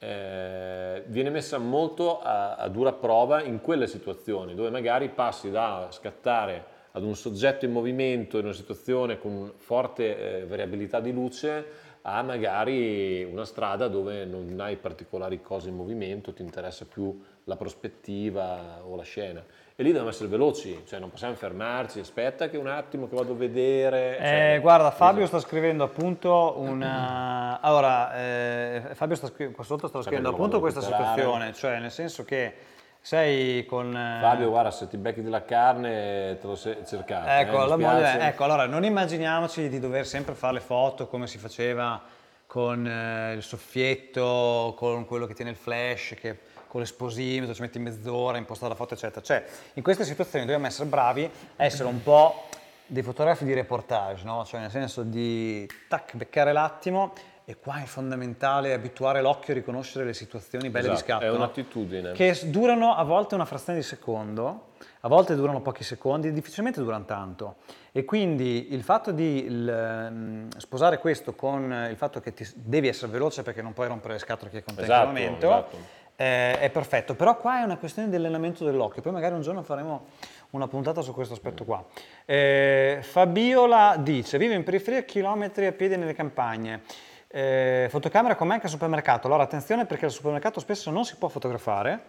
[0.03, 5.87] eh, viene messa molto a, a dura prova in quelle situazioni dove magari passi da
[5.91, 11.91] scattare ad un soggetto in movimento in una situazione con forte eh, variabilità di luce
[12.03, 17.57] a magari una strada dove non hai particolari cose in movimento, ti interessa più la
[17.57, 19.45] prospettiva o la scena.
[19.83, 23.33] E lì dobbiamo essere veloci, cioè non possiamo fermarci, aspetta che un attimo che vado
[23.33, 24.15] a vedere.
[24.17, 27.59] cioè, Eh, guarda, Fabio sta scrivendo appunto una...
[27.61, 31.21] Allora, eh, Fabio sta scri- qua sotto sta scrivendo lo appunto questa recuperare.
[31.21, 32.55] situazione, cioè nel senso che
[33.01, 33.93] sei con...
[33.97, 37.29] eh, Fabio, guarda, se ti becchi della carne te lo sei cercato.
[37.29, 41.27] eh, Ecco, la moglie- ecco, allora non immaginiamoci di dover sempre fare le foto come
[41.27, 42.01] si faceva
[42.47, 46.39] con eh, il soffietto, con quello che tiene il flash, che
[46.73, 49.21] con l'esposimetro ci metti mezz'ora impostare la foto, eccetera.
[49.21, 52.45] Cioè, in queste situazioni dobbiamo essere bravi a essere un po'
[52.87, 54.43] dei fotografi di reportage, no?
[54.47, 57.13] Cioè nel senso di tac, beccare l'attimo
[57.45, 61.25] e qua è fondamentale abituare l'occhio a riconoscere le situazioni belle di Esatto, scatto.
[61.27, 62.13] è un'attitudine.
[62.13, 64.69] Che durano a volte una frazione di secondo,
[65.01, 67.57] a volte durano pochi secondi, difficilmente durano tanto.
[67.93, 72.89] E quindi il fatto di il, ehm, sposare questo con il fatto che ti devi
[72.89, 75.47] essere veloce perché non puoi rompere le scatole che con te in Esatto, quel momento,
[75.47, 76.01] esatto.
[76.23, 77.15] Eh, è perfetto.
[77.15, 80.07] Però qua è una questione di allenamento dell'occhio, poi magari un giorno faremo
[80.51, 81.85] una puntata su questo aspetto qua.
[82.25, 86.83] Eh, Fabiola dice, vivo in periferia, chilometri a piedi nelle campagne.
[87.27, 89.27] Eh, fotocamera con me anche al supermercato.
[89.27, 92.05] Allora attenzione perché al supermercato spesso non si può fotografare.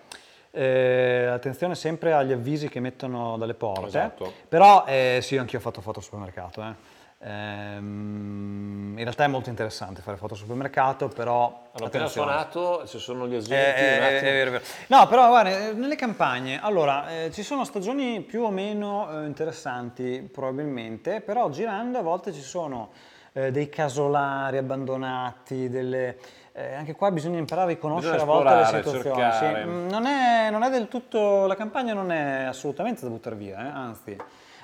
[0.52, 3.88] Eh, attenzione sempre agli avvisi che mettono dalle porte.
[3.88, 4.32] Esatto.
[4.47, 6.62] Però eh, sì, anch'io ho fatto foto al supermercato.
[6.62, 6.93] eh.
[7.26, 11.62] Ehm, in realtà è molto interessante fare foto al supermercato, però...
[11.72, 14.62] Allora, appena suonato, ci sono gli Eh, esempi, eh, è vero.
[14.88, 19.26] No, però guarda, eh, nelle campagne, allora, eh, ci sono stagioni più o meno eh,
[19.26, 22.92] interessanti probabilmente, però girando a volte ci sono
[23.34, 26.18] eh, dei casolari abbandonati, delle...
[26.52, 29.32] eh, anche qua bisogna imparare a riconoscere a volte le situazioni.
[29.34, 29.46] sì.
[29.66, 33.60] Mm, non, è, non è del tutto, la campagna non è assolutamente da buttare via,
[33.60, 34.18] eh, anzi.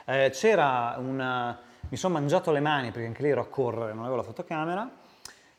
[0.05, 1.57] Eh, c'era una...
[1.89, 4.89] mi sono mangiato le mani perché anche lì ero a correre, non avevo la fotocamera,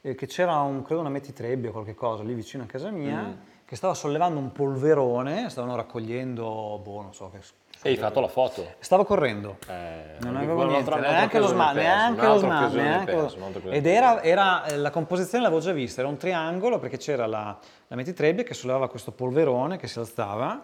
[0.00, 3.20] eh, che c'era un, credo una metitrebbia o qualche cosa lì vicino a casa mia,
[3.20, 3.32] Mm.
[3.64, 7.38] che stava sollevando un polverone, stavano raccogliendo, boh, non so che...
[7.82, 8.74] E hai fatto la foto.
[8.78, 9.56] Stavo correndo.
[9.66, 14.64] Eh, Non avevo niente, neanche lo smart, neanche lo smart, neanche lo- Ed era, era,
[14.66, 18.52] eh, la composizione l'avevo già vista, era un triangolo perché c'era la, la metitrebbia che
[18.52, 20.62] sollevava questo polverone che si alzava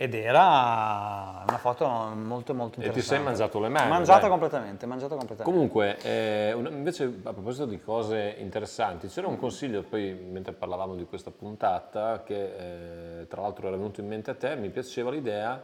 [0.00, 3.00] ed era una foto molto molto E ti interessante.
[3.16, 4.30] sei mangiato le mani, Mangiata dai.
[4.30, 5.52] completamente, mangiata completamente.
[5.52, 11.04] Comunque, eh, invece a proposito di cose interessanti, c'era un consiglio poi mentre parlavamo di
[11.04, 15.62] questa puntata che eh, tra l'altro era venuto in mente a te, mi piaceva l'idea,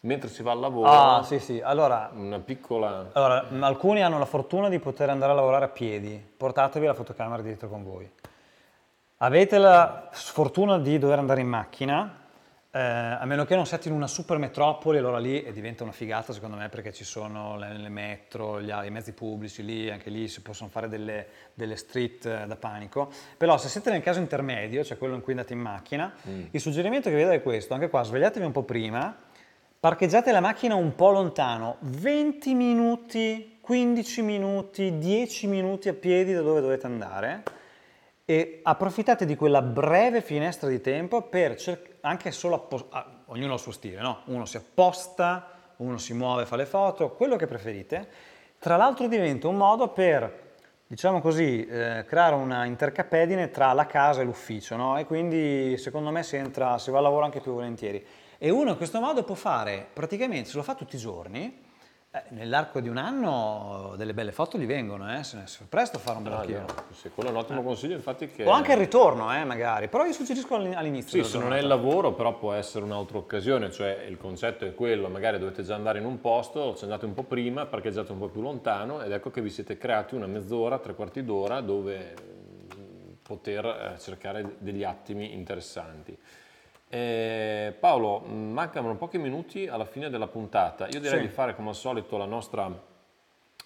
[0.00, 1.60] mentre si va al lavoro, Ah, sì, sì.
[1.62, 3.10] Allora, una piccola...
[3.12, 6.26] allora, alcuni hanno la fortuna di poter andare a lavorare a piedi.
[6.34, 8.10] Portatevi la fotocamera dietro con voi.
[9.18, 12.22] Avete la sfortuna di dover andare in macchina.
[12.76, 16.32] Eh, a meno che non siate in una super metropoli, allora lì diventa una figata
[16.32, 20.26] secondo me perché ci sono le, le metro, gli, i mezzi pubblici, lì anche lì
[20.26, 23.12] si possono fare delle, delle street eh, da panico.
[23.36, 26.12] Però se siete nel caso intermedio, cioè quello in cui andate in macchina,
[26.50, 29.16] il suggerimento che vi do è questo, anche qua svegliatevi un po' prima,
[29.78, 36.40] parcheggiate la macchina un po' lontano, 20 minuti, 15 minuti, 10 minuti a piedi da
[36.40, 37.42] dove dovete andare
[38.24, 43.52] e approfittate di quella breve finestra di tempo per cercare anche solo appos- ah, ognuno
[43.52, 44.20] ha il suo stile, no?
[44.26, 48.08] Uno si apposta, uno si muove, fa le foto, quello che preferite.
[48.58, 50.52] Tra l'altro diventa un modo per,
[50.86, 54.98] diciamo così, eh, creare una intercapedine tra la casa e l'ufficio, no?
[54.98, 58.04] E quindi secondo me si entra, si va a lavoro anche più volentieri.
[58.36, 61.63] E uno in questo modo può fare, praticamente se lo fa tutti i giorni,
[62.28, 65.24] nell'arco di un anno delle belle foto gli vengono, eh?
[65.24, 67.62] se ne se presto a fare un bel Ah, no, sì, quello è un ottimo
[67.62, 68.44] consiglio, infatti che...
[68.44, 71.22] O anche il ritorno, eh, magari, però io suggerisco all'in- all'inizio.
[71.24, 74.74] Sì, se non è il lavoro, però può essere un'altra occasione, cioè il concetto è
[74.74, 78.18] quello, magari dovete già andare in un posto, ci andate un po' prima, parcheggiate un
[78.18, 82.14] po' più lontano ed ecco che vi siete creati una mezz'ora, tre quarti d'ora dove
[82.76, 86.16] mm, poter eh, cercare degli attimi interessanti.
[86.94, 90.86] Eh, Paolo, mancano pochi minuti alla fine della puntata.
[90.86, 91.26] Io direi Sì.
[91.26, 92.70] di fare come al solito la nostra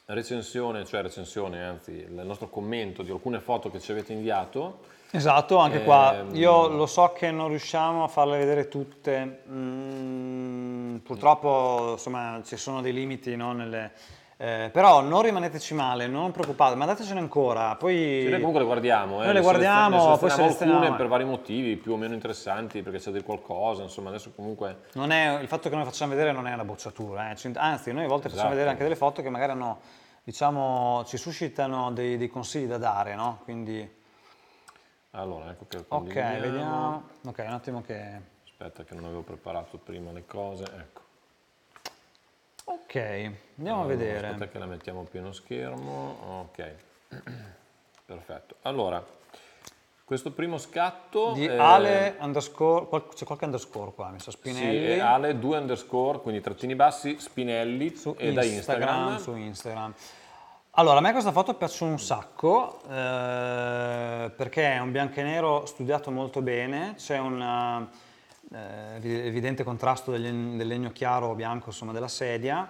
[0.07, 4.79] recensione, cioè recensione, anzi il nostro commento di alcune foto che ci avete inviato.
[5.11, 10.97] Esatto, anche qua Ehm, io lo so che non riusciamo a farle vedere tutte, mm,
[10.97, 13.93] purtroppo insomma ci sono dei limiti no, nelle,
[14.40, 18.20] eh, però non rimaneteci male, non preoccupate, mandatecene ancora, poi...
[18.22, 21.24] Sì, noi comunque le guardiamo, eh, Noi le guardiamo, selezioniamo- poi selezioniamo alcune per vari
[21.24, 25.48] motivi più o meno interessanti, perché c'è del qualcosa, insomma adesso comunque Non è, il
[25.48, 28.29] fatto che noi facciamo vedere non è una bocciatura, eh, anzi noi a volte facciamo
[28.29, 28.48] Esatto.
[28.51, 29.81] vedere anche delle foto che magari hanno,
[30.22, 33.40] diciamo, ci suscitano dei, dei consigli da dare, no?
[33.42, 33.96] Quindi,
[35.11, 38.37] allora ecco che ok, vediamo, ok, un attimo che...
[38.44, 41.07] Aspetta che non avevo preparato prima le cose, ecco.
[42.71, 44.27] Ok, andiamo a Allora, vedere.
[44.27, 46.75] Aspetta che la mettiamo a pieno schermo, ok.
[48.05, 48.57] Perfetto.
[48.63, 49.03] Allora,
[50.05, 54.87] questo primo scatto Di eh, Ale underscore, c'è qualche underscore qua, mi sa sì, Spinelli.
[54.97, 59.17] è Ale 2 underscore, quindi trattini bassi, Spinelli su e da Instagram.
[59.17, 59.95] Su Instagram.
[60.73, 65.65] Allora, a me questa foto piace un sacco eh, perché è un bianco e nero
[65.65, 67.89] studiato molto bene, c'è un
[68.55, 72.69] eh, evi- evidente contrasto del, del legno chiaro bianco insomma, della sedia,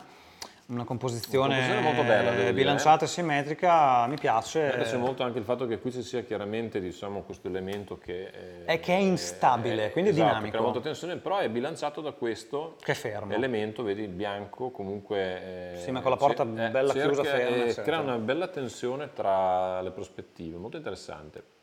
[0.69, 4.67] una composizione, Una composizione molto bella, dire, bilanciata e simmetrica, mi piace.
[4.67, 8.25] Mi piace molto anche il fatto che qui ci sia chiaramente diciamo, questo elemento che
[8.27, 10.51] eh, È che è instabile, quindi è esatto, dinamico.
[10.53, 13.33] crea molta tensione, però è bilanciato da questo Che è fermo.
[13.33, 15.73] elemento, vedi il bianco comunque...
[15.73, 19.11] eh, Sì, ma con la porta cer- bella chiusa, ferma, eh, crea una bella tensione
[19.15, 21.57] tra le prospettive, molto interessante.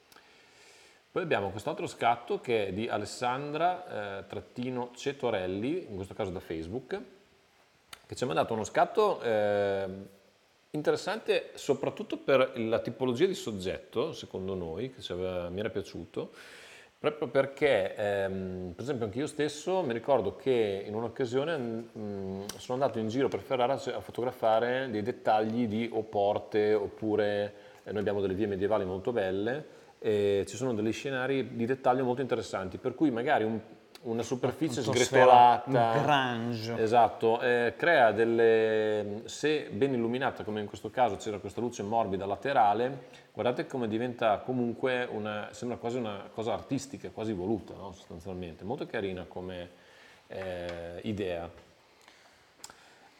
[1.15, 6.41] Poi abbiamo quest'altro scatto che è di Alessandra eh, trattino Cetorelli, in questo caso da
[6.41, 7.01] Facebook,
[8.06, 9.88] che ci ha mandato uno scatto eh,
[10.71, 16.32] interessante soprattutto per la tipologia di soggetto, secondo noi, che aveva- mi era piaciuto,
[16.99, 22.84] proprio perché, ehm, per esempio, anche io stesso mi ricordo che in un'occasione mm, sono
[22.84, 27.54] andato in giro per Ferrara a fotografare dei dettagli di o porte oppure
[27.86, 32.03] eh, noi abbiamo delle vie medievali molto belle e ci sono degli scenari di dettaglio
[32.03, 33.59] molto interessanti, per cui magari un-
[34.03, 36.79] una superficie sgretolata, un grange.
[36.79, 42.27] Esatto, eh, crea delle, se ben illuminata come in questo caso c'era questa luce morbida
[42.27, 47.91] laterale, guardate come diventa comunque una, sembra quasi una cosa artistica, quasi voluta no?
[47.93, 49.69] sostanzialmente, molto carina come
[50.27, 51.49] eh, idea.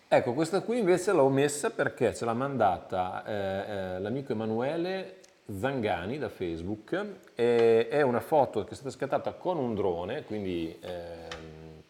[0.08, 5.22] Ecco, questa qui invece l'ho messa perché ce l'ha mandata eh, eh, l'amico Emanuele
[5.60, 7.06] Zangani da Facebook.
[7.36, 11.82] e è una foto che è stata scattata con un drone, quindi ehm,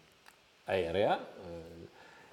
[0.65, 1.17] aerea.
[1.17, 1.83] eh,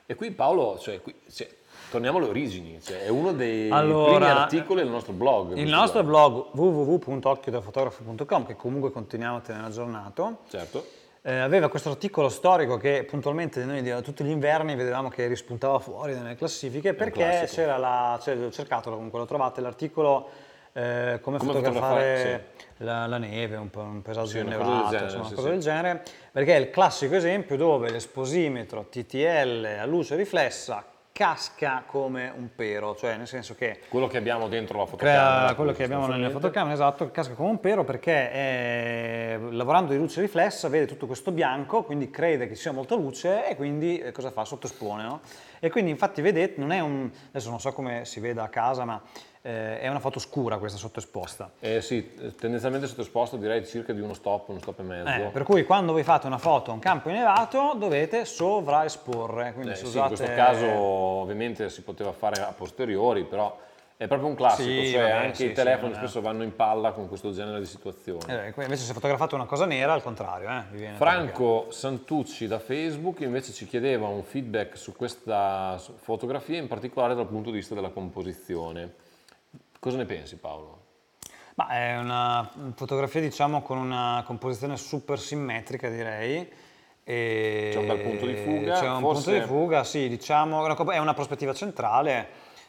[0.06, 1.48] e qui Paolo, cioè, qui- cioè,
[1.90, 5.56] torniamo alle origini, cioè, è uno dei Allora, primi articoli del nostro blog.
[5.56, 6.50] Il nostro blog.
[6.52, 10.84] blog www.occhiodafotografo.com, che comunque continuiamo a tenere aggiornato, Certo.
[11.22, 16.14] eh, aveva questo articolo storico che puntualmente noi tutti gli inverni vedevamo che rispuntava fuori
[16.14, 20.28] nelle classifiche perché c'era la, cioè, l'ho cercato comunque, lo trovate l'articolo
[20.72, 22.46] eh, come, Come fotografare fotografare,
[22.78, 25.46] la, la neve, un, un paesaggio Sì, una cosa innevato, del genere, insomma, sì, cosa
[25.46, 25.52] sì.
[25.52, 32.32] del genere, perché è il classico esempio dove l'esposimetro TTL a luce riflessa casca come
[32.34, 35.44] un pero, cioè nel senso che Quello che abbiamo dentro la fotocamera.
[35.44, 36.40] crea quello che abbiamo sostanzialmente.
[36.40, 41.30] fotocamere, esatto, casca come un pero perché eh, lavorando di luce riflessa vede tutto questo
[41.30, 44.46] bianco, quindi crede che ci sia molta luce e quindi eh, cosa fa?
[44.46, 45.20] Sottoespone, no?
[45.60, 48.86] E quindi infatti vedete, non è un, adesso non so come si veda a casa,
[48.86, 49.00] ma
[49.42, 51.50] eh, è una foto scura questa sottoesposta.
[51.58, 55.08] Eh sì, tendenzialmente sottoesposto direi circa di uno stop, uno stop e mezzo.
[55.10, 59.52] Eh, per cui quando voi fate una foto a un campo innevato dovete sovraesporre.
[59.52, 60.10] Quindi Eh, se sì, usate...
[60.12, 63.58] in questo caso ovviamente si poteva fare a posteriori, però
[63.96, 66.42] è proprio un classico, Sì, cioè vabbè, anche sì, i sì, telefoni è- spesso vanno
[66.44, 68.20] in palla con questo genere di situazioni.
[68.26, 73.52] Eh, invece se fotografate una cosa nera al contrario, eh, Franco Santucci da Facebook invece
[73.52, 78.94] ci chiedeva un feedback su questa fotografia, in particolare dal punto di vista della composizione.
[79.82, 80.78] Cosa ne pensi Paolo?
[81.56, 86.48] Ma è una fotografia diciamo con una composizione super simmetrica direi.
[87.02, 90.64] E C'è un bel punto di fuga, C'è un forse- punto di fuga, sì, diciamo,
[90.92, 92.28] è una prospettiva centrale.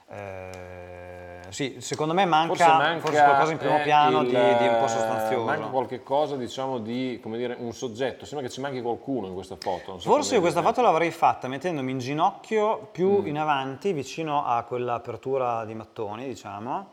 [0.09, 4.31] eh, sì, secondo me manca Forse manca forse qualcosa in primo eh, piano il- di,
[4.33, 5.45] di un po' sostanzioso.
[5.45, 8.25] Manca qualche cosa, diciamo, di, come dire, un soggetto.
[8.25, 9.99] Sembra che ci manchi qualcuno in questa foto.
[9.99, 13.27] so Forse questa foto l'avrei fatta mettendomi in ginocchio più Mm.
[13.27, 16.87] in avanti, vicino a quell'apertura di mattoni, diciamo,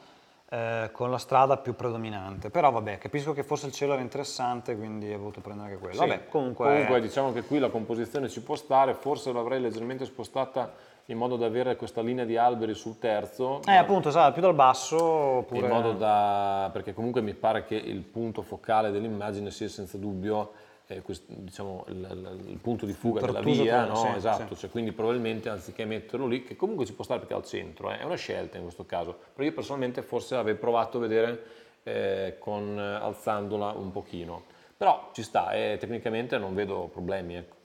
[0.52, 2.50] eh, con la strada più predominante.
[2.50, 5.94] Però vabbè, capisco che forse il cielo era interessante, quindi ho voluto prendere anche quello.
[5.94, 6.00] Sì.
[6.00, 6.66] Vabbè, comunque...
[6.66, 10.72] Comunque diciamo che qui la composizione ci può stare, forse l'avrei leggermente spostata
[11.06, 13.60] in modo da avere questa linea di alberi sul terzo.
[13.66, 15.60] Eh, appunto, esatto, più dal basso oppure...
[15.60, 20.52] in modo da perché comunque mi pare che il punto focale dell'immagine sia senza dubbio
[20.90, 23.94] eh, quest- diciamo, il, il- il punto di fuga della via, no?
[23.94, 24.62] sì, esatto, sì.
[24.62, 27.92] cioè, quindi probabilmente anziché metterlo lì, che comunque ci può stare perché è al centro,
[27.92, 31.42] eh, è una scelta in questo caso, però io personalmente forse avrei provato a vedere
[31.84, 34.42] eh, con, eh, alzandola un pochino,
[34.76, 37.36] però ci sta e tecnicamente non vedo problemi.
[37.36, 37.56] Ecco.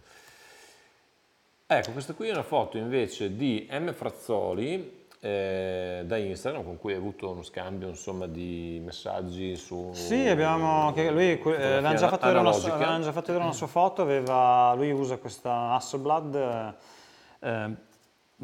[1.67, 3.91] Ecco, questa qui è una foto invece di M.
[3.91, 4.94] Frazzoli
[5.25, 9.89] eh, da Instagram con cui hai avuto uno scambio insomma, di messaggi su...
[9.91, 12.73] Sì, abbiamo, che lui, eh, avevamo già, fatto vedere una, sua- analogica.
[12.75, 16.35] avevamo già fatto vedere una sua foto, aveva- lui usa questa Hasselblad,
[17.39, 17.69] eh, eh,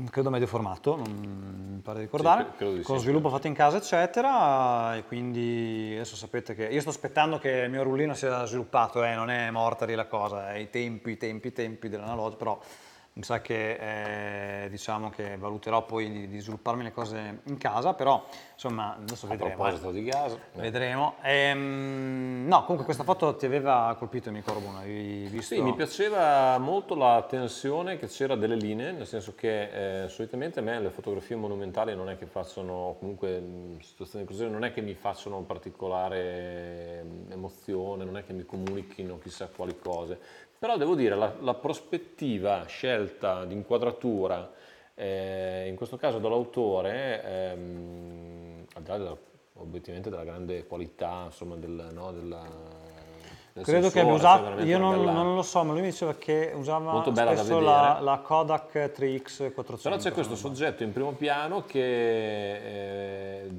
[0.10, 3.04] credo medio formato, non mi pare di ricordare, Sì, credo di con sì.
[3.04, 7.70] sviluppo fatto in casa eccetera, e quindi adesso sapete che io sto aspettando che il
[7.70, 11.18] mio rullino sia sviluppato, eh, non è morta lì la cosa, è i tempi, i
[11.18, 12.60] tempi, i tempi dell'analogico, però
[13.14, 17.94] mi sa che eh, diciamo che valuterò poi di, di svilupparmi le cose in casa,
[17.94, 19.52] però insomma adesso A vedremo.
[19.52, 19.56] eh.
[19.56, 21.16] proposito di gas, Vedremo.
[21.22, 25.56] Ehm, no, comunque questa foto ti aveva colpito, mi Corbun, avevi visto?
[25.56, 30.60] Sì, mi piaceva molto la tensione che c'era delle linee, nel senso che eh, solitamente
[30.60, 34.72] a me le fotografie monumentali non è che facciano, comunque in situazioni così, non è
[34.72, 40.20] che mi facciano particolare mm, emozione, non è che mi comunichino chissà quali cose,
[40.62, 44.48] però devo dire la, la prospettiva scelta di inquadratura,
[44.94, 49.18] eh, in questo caso dall'autore, ehm, al di là della-
[49.56, 52.44] obiettivamente della grande qualità, insomma, del, no, della,
[53.54, 55.82] del Credo che abbia sensore, cioè usato, io non, bella- non lo so, ma lui
[55.82, 59.82] mi diceva che usava Molto bella da spesso la, la Kodak 3X 400.
[59.82, 63.50] Però c'è questo soggetto in primo piano che eh,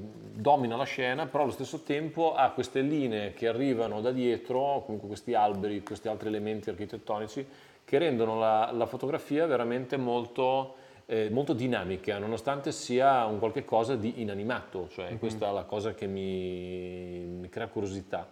[0.43, 5.07] domina la scena, però allo stesso tempo ha queste linee che arrivano da dietro, comunque
[5.07, 7.47] questi alberi, questi altri elementi architettonici,
[7.85, 10.75] che rendono la, la fotografia veramente molto,
[11.05, 15.93] eh, molto dinamica, nonostante sia un qualche cosa di inanimato, cioè questa è la cosa
[15.93, 18.29] che mi, mi crea curiosità.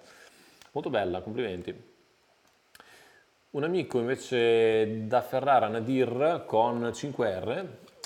[0.73, 1.89] Molto bella, complimenti.
[3.51, 7.65] Un amico invece da Ferrara, Nadir, con 5R,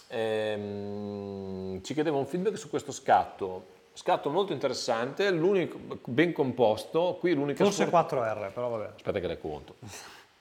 [0.10, 3.74] ehm, ci chiedeva un feedback su questo scatto.
[3.98, 7.64] Scatto molto interessante, l'unico, ben composto, qui l'unica...
[7.64, 8.92] Forse sfor- 4R, però vabbè.
[8.96, 9.76] Aspetta che le conto.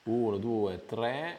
[0.03, 1.39] 1, 2, 3...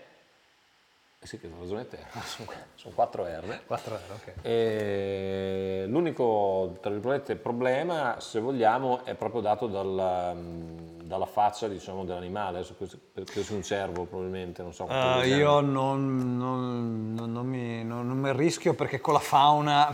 [1.20, 3.60] Eh sì, che ragione te, sono, sono 4 R.
[3.68, 4.34] 4R, ok.
[4.44, 12.06] E l'unico, tra virgolette, problema, se vogliamo, è proprio dato dalla, mh, dalla faccia, diciamo,
[12.06, 12.66] dell'animale.
[13.14, 14.86] Credo sia un cervo, probabilmente, non so.
[14.86, 15.28] chiami.
[15.28, 19.94] io non, non- non- non mi, non- non mi rischio perché con la fauna...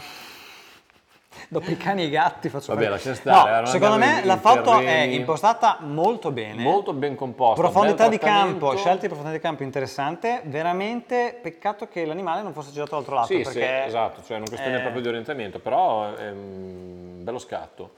[1.47, 4.37] Dopo i cani e i gatti faccio Vabbè, lascia stare, No, erano secondo me la
[4.37, 6.61] foto è impostata molto bene.
[6.61, 7.61] Molto ben composta.
[7.61, 12.71] Profondità di campo, scelte di profondità di campo interessante, veramente peccato che l'animale non fosse
[12.71, 13.27] girato dall'altro lato.
[13.27, 17.23] Sì, perché sì, esatto, cioè è una questione eh, proprio di orientamento, però è un
[17.23, 17.91] bello scatto.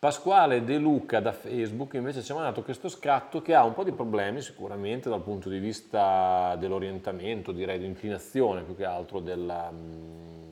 [0.00, 3.82] Pasquale De Luca da Facebook invece ci ha mandato questo scatto che ha un po'
[3.82, 9.68] di problemi sicuramente dal punto di vista dell'orientamento, direi di inclinazione più che altro della,
[9.72, 10.47] mm,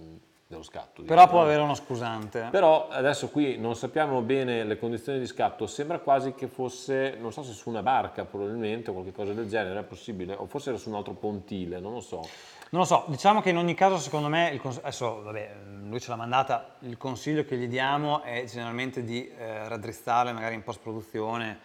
[0.48, 1.02] dello scatto.
[1.02, 1.26] Però diciamo.
[1.26, 2.48] può avere uno scusante.
[2.50, 7.32] Però adesso qui non sappiamo bene le condizioni di scatto, sembra quasi che fosse, non
[7.32, 10.78] so se su una barca probabilmente o qualcosa del genere, è possibile, o forse era
[10.78, 12.20] su un altro pontile, non lo so.
[12.68, 15.54] Non lo so, diciamo che in ogni caso secondo me, cons- adesso vabbè,
[15.84, 20.54] lui ce l'ha mandata, il consiglio che gli diamo è generalmente di eh, raddrizzarle magari
[20.54, 21.58] in post produzione,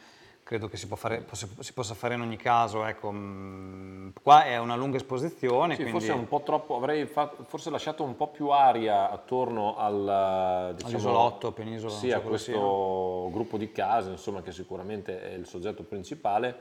[0.51, 2.83] credo che si, fare, si possa fare in ogni caso.
[2.83, 5.75] Ecco, mh, qua è una lunga esposizione.
[5.75, 5.99] Sì, quindi...
[5.99, 10.91] forse un po' troppo, avrei fatto, forse lasciato un po' più aria attorno al, diciamo,
[10.91, 11.93] all'isolotto, penisola.
[11.93, 16.53] Sì, a questo gruppo di case, insomma, che sicuramente è il soggetto principale,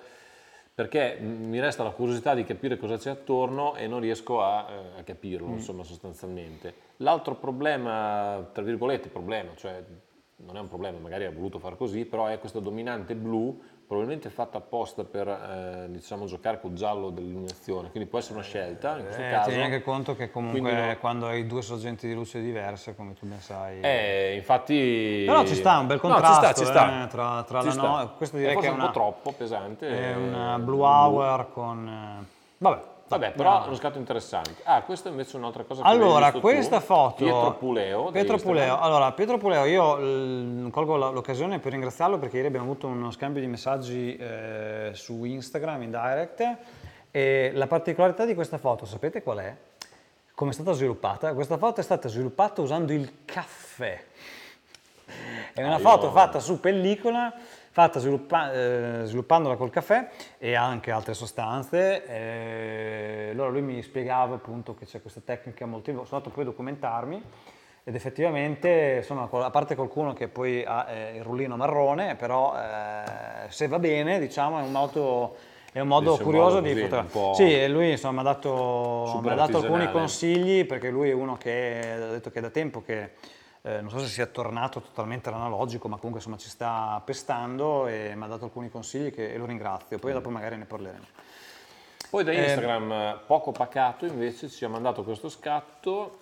[0.73, 5.01] perché mi resta la curiosità di capire cosa c'è attorno e non riesco a, eh,
[5.01, 5.55] a capirlo, mm.
[5.55, 6.75] insomma, sostanzialmente.
[6.99, 9.83] L'altro problema, tra virgolette, problema, cioè
[10.43, 13.61] non è un problema, magari ha voluto far così, però è questa dominante blu
[13.91, 18.97] probabilmente fatta apposta per eh, diciamo, giocare col giallo dell'illuminazione, quindi può essere una scelta
[18.97, 19.49] in questo eh, caso.
[19.49, 20.97] Tieni anche conto che comunque no.
[21.01, 23.81] quando hai due sorgenti di luce diverse, come tu ben sai...
[23.81, 25.25] Eh, infatti...
[25.27, 27.03] Però ci sta un bel contrasto no, ci sta, ci sta.
[27.03, 28.13] Eh, tra, tra ci la no...
[28.17, 29.89] Questo direi è che è una, un po' troppo pesante.
[29.89, 32.29] È una blue hour con...
[32.59, 32.69] Eh,
[33.11, 33.65] vabbè, Vabbè, però no.
[33.65, 34.57] è uno scatto interessante.
[34.63, 36.85] Ah, questa invece è un'altra cosa che Allora, questa tu.
[36.85, 37.25] foto...
[37.25, 38.11] Pietro Puleo.
[38.11, 38.79] Pietro Puleo.
[38.79, 43.41] Allora, Pietro Puleo, io l- colgo l'occasione per ringraziarlo perché ieri abbiamo avuto uno scambio
[43.41, 46.57] di messaggi eh, su Instagram in direct
[47.11, 49.57] e la particolarità di questa foto, sapete qual è?
[50.33, 51.35] Come è stata sviluppata?
[51.35, 54.05] Questa foto è stata sviluppata usando il caffè.
[55.53, 56.13] È una ah, foto io...
[56.13, 57.35] fatta su pellicola
[57.71, 60.09] fatta sviluppa, eh, sviluppandola col caffè
[60.39, 62.05] e anche altre sostanze.
[62.05, 65.91] Eh, allora lui mi spiegava appunto che c'è questa tecnica molto...
[65.91, 67.23] Sono andato poi a documentarmi
[67.85, 73.49] ed effettivamente, insomma, a parte qualcuno che poi ha eh, il rullino marrone, però eh,
[73.49, 75.37] se va bene, diciamo, è un modo
[75.73, 77.35] è un modo Dice curioso un modo di fotografare.
[77.35, 81.37] Sì, lui insomma, mi ha dato, mi ha dato alcuni consigli perché lui è uno
[81.37, 83.11] che ha detto che da tempo che
[83.63, 88.13] eh, non so se sia tornato totalmente all'analogico, ma comunque insomma ci sta pestando e
[88.15, 91.05] mi ha dato alcuni consigli che, e lo ringrazio, poi dopo magari ne parleremo.
[92.09, 96.19] Poi da Instagram, eh, poco pacato invece, ci ha mandato questo scatto.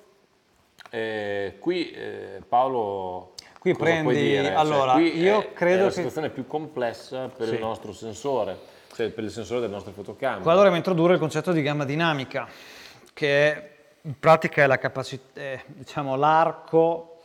[0.91, 6.31] Eh, qui eh, Paolo qui prendi cioè, allora cioè, io è, credo è la situazione
[6.31, 7.55] più complessa per sì.
[7.55, 8.57] il nostro sensore
[8.95, 12.49] cioè per il sensore del nostro fotocamera qua dovremmo introdurre il concetto di gamma dinamica
[13.13, 13.71] che
[14.01, 17.18] in pratica è la capacità diciamo l'arco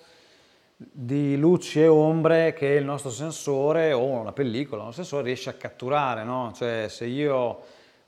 [0.91, 5.53] di luci e ombre che il nostro sensore o una pellicola, un sensore riesce a
[5.53, 6.51] catturare, no?
[6.55, 7.59] Cioè se io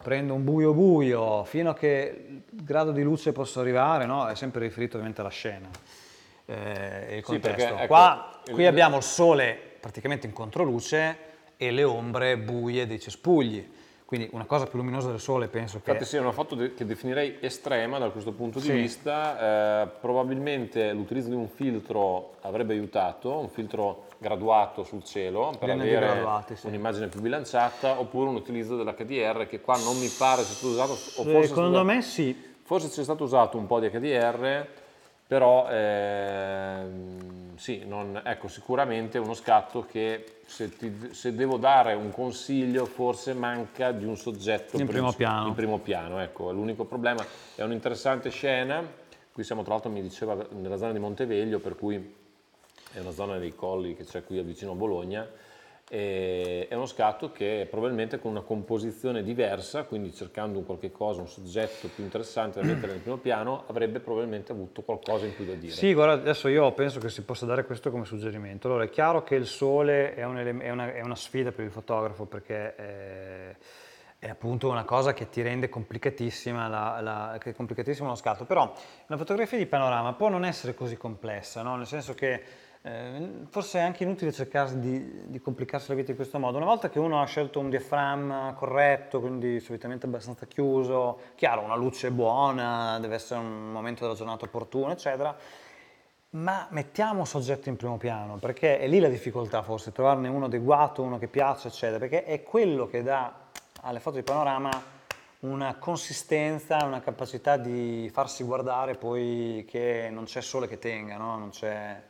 [0.01, 4.27] prendo un buio buio, fino a che grado di luce posso arrivare, no?
[4.27, 5.69] È sempre riferito ovviamente alla scena.
[6.45, 7.33] Eh, il contesto.
[7.33, 8.67] Sì, perché, ecco, Qua, qui il...
[8.67, 11.17] abbiamo il sole praticamente in controluce
[11.57, 13.67] e le ombre buie dei cespugli.
[14.05, 15.89] Quindi una cosa più luminosa del sole penso che...
[15.89, 18.71] Infatti sì, è una foto che definirei estrema da questo punto di sì.
[18.71, 25.69] vista, eh, probabilmente l'utilizzo di un filtro avrebbe aiutato, un filtro graduato sul cielo per
[25.69, 26.67] Viene avere graduati, sì.
[26.67, 30.95] un'immagine più bilanciata, oppure un utilizzo dell'HDR che qua non mi pare sia stato usato,
[30.95, 32.53] Secondo me sì.
[32.61, 34.67] Forse c'è stato usato un po' di HDR,
[35.27, 36.83] però eh,
[37.57, 43.33] sì, non, ecco, sicuramente uno scatto che se, ti, se, devo dare un consiglio forse
[43.33, 45.47] manca di un soggetto in primo piano.
[45.47, 47.25] In primo piano ecco, l'unico problema
[47.55, 48.83] è un'interessante scena,
[49.31, 52.15] qui siamo tra l'altro mi diceva nella zona di Monteveglio, per cui
[52.93, 55.27] è una zona dei colli che c'è qui vicino a Bologna,
[55.87, 61.27] è uno scatto che probabilmente con una composizione diversa, quindi cercando un qualche cosa, un
[61.27, 65.53] soggetto più interessante da mettere nel primo piano, avrebbe probabilmente avuto qualcosa in più da
[65.53, 65.73] dire.
[65.73, 68.67] Sì, guarda, adesso io penso che si possa dare questo come suggerimento.
[68.67, 71.71] Allora, è chiaro che il sole è, un è, una, è una, sfida per il
[71.71, 73.55] fotografo perché è,
[74.17, 78.73] è, appunto una cosa che ti rende complicatissima, la, la, complicatissimo lo scatto, però
[79.07, 81.75] una fotografia di panorama può non essere così complessa, no?
[81.75, 82.41] nel senso che eh,
[83.49, 86.57] forse è anche inutile cercare di, di, complicarsi la vita in questo modo.
[86.57, 91.75] Una volta che uno ha scelto un diaframma corretto, quindi solitamente abbastanza chiuso, chiaro, una
[91.75, 95.35] luce buona, deve essere un momento della giornata opportuno, eccetera,
[96.31, 101.01] ma mettiamo soggetto in primo piano, perché è lì la difficoltà forse, trovarne uno adeguato,
[101.01, 103.33] uno che piace, eccetera, perché è quello che dà
[103.81, 104.93] alle foto di panorama
[105.39, 111.37] una consistenza, una capacità di farsi guardare poi che non c'è sole che tenga, no?
[111.37, 112.01] non c'è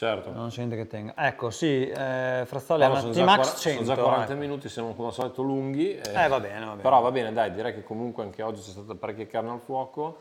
[0.00, 0.32] Certo.
[0.32, 1.12] Non c'è niente che tenga.
[1.14, 3.84] Ecco, sì, eh, Frazzoli allora, è una T-Max 100.
[3.84, 4.40] Sono già 40 ecco.
[4.40, 5.94] minuti, siamo come al solito lunghi.
[5.94, 6.80] Eh, eh, va bene, va bene.
[6.80, 10.16] Però va bene, dai, direi che comunque anche oggi c'è stata parecchia carne al fuoco.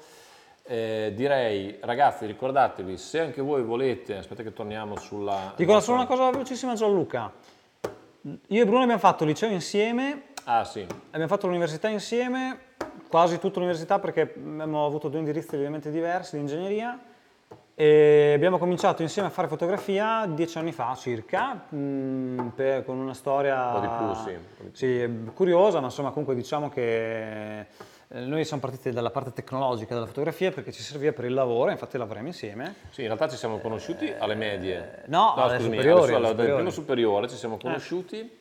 [0.64, 5.54] Eh, direi, ragazzi, ricordatevi, se anche voi volete, aspetta che torniamo sulla...
[5.56, 5.94] Dico nostra...
[5.94, 7.32] solo una cosa velocissima Gianluca.
[8.48, 10.24] Io e Bruno abbiamo fatto il liceo insieme.
[10.44, 10.82] Ah, sì.
[10.82, 12.74] Abbiamo fatto l'università insieme,
[13.08, 17.00] quasi tutta l'università perché abbiamo avuto due indirizzi ovviamente diversi di ingegneria
[17.82, 22.98] e abbiamo cominciato insieme a fare fotografia dieci anni fa circa, mh, mm, per, con
[22.98, 24.34] una storia un po' di più,
[24.74, 25.06] sì.
[25.06, 25.32] sì.
[25.34, 27.66] curiosa, ma insomma comunque diciamo che eh,
[28.10, 31.98] noi siamo partiti dalla parte tecnologica della fotografia perché ci serviva per il lavoro, infatti
[31.98, 32.76] lavoriamo insieme.
[32.90, 35.04] Sì, in realtà ci siamo conosciuti alle medie.
[35.06, 36.56] No, no alle scusami, superiori, alle superiori.
[36.56, 38.20] Primo superiore ci siamo conosciuti.
[38.20, 38.39] Eh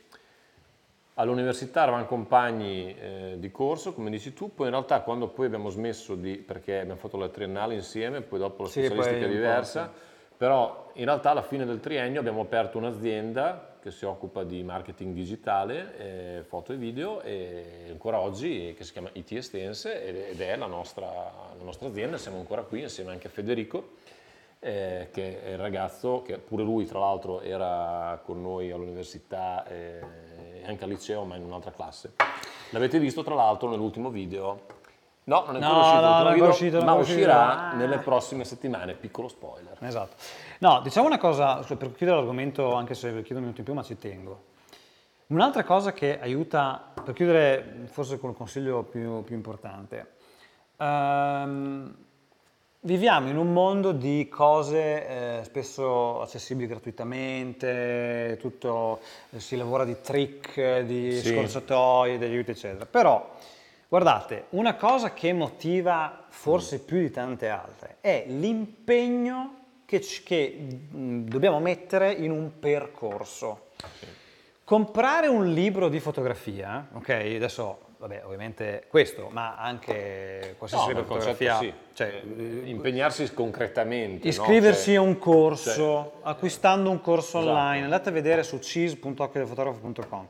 [1.20, 5.68] All'università eravamo compagni eh, di corso, come dici tu, poi in realtà quando poi abbiamo
[5.68, 9.92] smesso di, perché abbiamo fatto la triennale insieme, poi dopo la Sì, specialistica po', diversa,
[10.36, 15.12] però in realtà alla fine del triennio abbiamo aperto un'azienda che si occupa di marketing
[15.12, 20.54] digitale, eh, foto e video, e ancora oggi che si chiama IT Estense ed è
[20.54, 23.96] la nostra, la nostra azienda, siamo ancora qui insieme anche a Federico
[24.60, 30.00] eh, che è il ragazzo che pure lui tra l'altro era con noi all'università e
[30.66, 32.14] anche al liceo ma in un'altra classe.
[32.70, 34.76] L'avete visto tra l'altro nell'ultimo video?
[35.24, 37.70] No, non è ancora No, uscito, no, non è video, uscito, non ma uscirà.
[37.70, 37.74] Ah.
[37.74, 39.76] nelle prossime settimane, piccolo spoiler.
[39.80, 40.16] Esatto.
[40.60, 43.74] No, diciamo una cosa, cioè, per chiudere l'argomento, anche se chiedo un minuto in più,
[43.74, 44.44] ma ci tengo.
[45.26, 50.14] Un'altra cosa che aiuta, per chiudere forse con il consiglio più, più importante,
[50.78, 51.94] ehm,
[52.80, 59.00] viviamo in un mondo di cose eh, spesso accessibili gratuitamente, tutto,
[59.30, 61.34] eh, si lavora di trick, di Sì.
[61.34, 62.86] scorciatoie, degli aiuti, eccetera.
[62.86, 63.34] Però,
[63.88, 69.54] guardate, una cosa che motiva forse più di tante altre è l'impegno
[69.84, 70.56] che, che,
[70.90, 73.66] mh, dobbiamo mettere in un percorso.
[74.62, 80.98] Comprare un libro di fotografia, ok, adesso, vabbè, ovviamente questo, ma anche qualsiasi No, di
[80.98, 81.72] nel concetto fotografia, sì.
[81.94, 84.24] cioè, Eh, impegnarsi concretamente.
[84.24, 84.30] no?
[84.30, 87.54] Iscriversi Cioè, a un corso, acquistando un corso Esatto.
[87.56, 90.26] online, andate a vedere su cheese.occhiodelfotografo.com.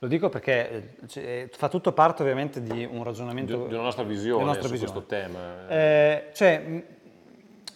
[0.00, 3.74] Lo dico perché eh, c- eh, fa tutto parte ovviamente di un di, ragionamento di
[3.74, 4.92] una nostra visione nostra su visione.
[4.92, 5.68] questo tema.
[5.68, 6.82] Eh, cioè, mh,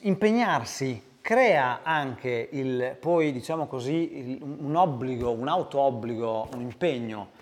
[0.00, 7.38] impegnarsi crea anche il, poi, diciamo così, il- un obbligo, un auto-obbligo, un impegno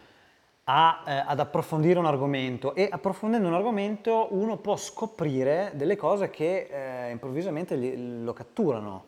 [0.70, 6.28] a, eh, ad approfondire un argomento e approfondendo un argomento uno può scoprire delle cose
[6.28, 9.06] che eh, improvvisamente gli- lo catturano.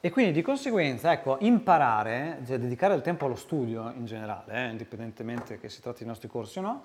[0.00, 4.70] E quindi di conseguenza, ecco, imparare, cioè dedicare del tempo allo studio in generale, eh,
[4.70, 6.82] indipendentemente che si tratti di nostri corsi o no,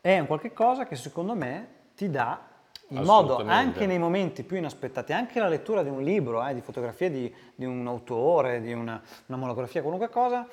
[0.00, 2.48] è un qualche cosa che secondo me ti dà
[2.88, 6.60] in modo anche nei momenti più inaspettati, anche la lettura di un libro, eh, di
[6.60, 10.46] fotografie di, di un autore, di una, una monografia, qualunque cosa,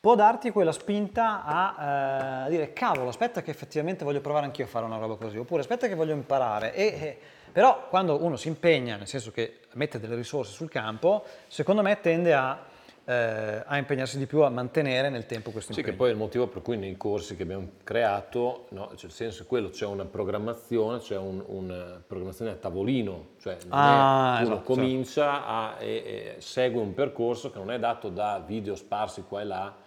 [0.00, 4.68] può darti quella spinta a eh, dire cavolo, aspetta che effettivamente voglio provare anch'io a
[4.68, 6.72] fare una roba così, oppure aspetta che voglio imparare.
[6.74, 7.18] E, e-
[7.50, 11.98] però quando uno si impegna, nel senso che mette delle risorse sul campo, secondo me
[12.00, 12.56] tende a,
[13.04, 15.96] eh, a impegnarsi di più a mantenere nel tempo questo Sì, impegno.
[15.96, 19.12] che poi è il motivo per cui nei corsi che abbiamo creato, no, cioè il
[19.12, 24.42] senso è quello, c'è una programmazione, c'è un- una programmazione a tavolino, cioè Ah, è,
[24.44, 28.76] uno esatto, comincia a, e, e segue un percorso che non è dato da video
[28.76, 29.86] sparsi qua e là, eh,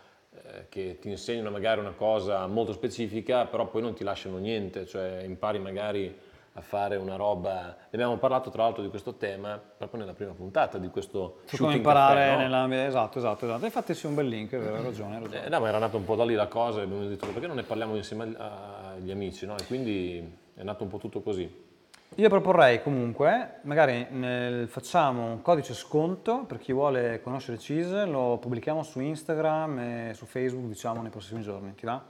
[0.69, 5.23] che ti insegnano magari una cosa molto specifica, però poi non ti lasciano niente, cioè
[5.23, 7.63] impari magari a fare una roba.
[7.63, 11.57] Ne abbiamo parlato tra l'altro di questo tema proprio nella prima puntata di questo Su
[11.57, 12.65] come shooting imparare caffè, no?
[12.65, 12.85] nella...
[12.85, 13.65] Esatto, esatto, esatto.
[13.65, 15.45] Infatti sì, un bel link, è vero, hai ragione, hai ragione.
[15.45, 17.47] Eh, no, ma era nato un po' da lì la cosa e abbiamo detto perché
[17.47, 19.57] non ne parliamo insieme agli amici, no?
[19.57, 21.69] E quindi è nato un po' tutto così.
[22.16, 28.38] Io proporrei comunque, magari nel- facciamo un codice sconto per chi vuole conoscere Cheese, lo
[28.38, 31.74] pubblichiamo su Instagram e su Facebook, diciamo, nei prossimi giorni.
[31.74, 32.03] Ti va?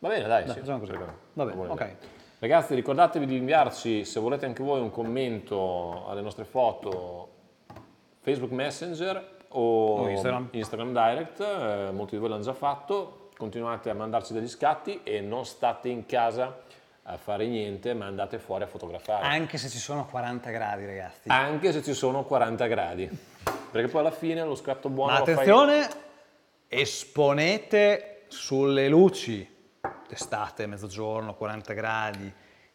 [0.00, 0.58] Va bene, dai, Dai, sì.
[0.58, 0.92] facciamo così.
[1.34, 1.80] Va bene, ok.
[1.80, 1.96] idea.
[2.40, 7.28] Ragazzi, ricordatevi di inviarci, se volete anche voi, un commento alle nostre foto
[8.20, 10.48] Facebook Messenger o, O Instagram.
[10.92, 15.44] Direct, eh, molti di voi l'hanno già fatto, continuate a mandarci degli scatti e non
[15.44, 16.62] state in casa
[17.10, 19.24] a fare niente, ma andate fuori a fotografare.
[19.26, 21.28] Anche se ci sono 40 gradi, ragazzi.
[21.28, 23.08] Anche se ci sono 40 gradi.
[23.70, 25.88] Perché poi alla fine lo scatto buono Ma lo fai- attenzione,
[26.68, 29.56] esponete sulle luci,
[30.06, 32.30] d'estate, mezzogiorno, 40 gradi,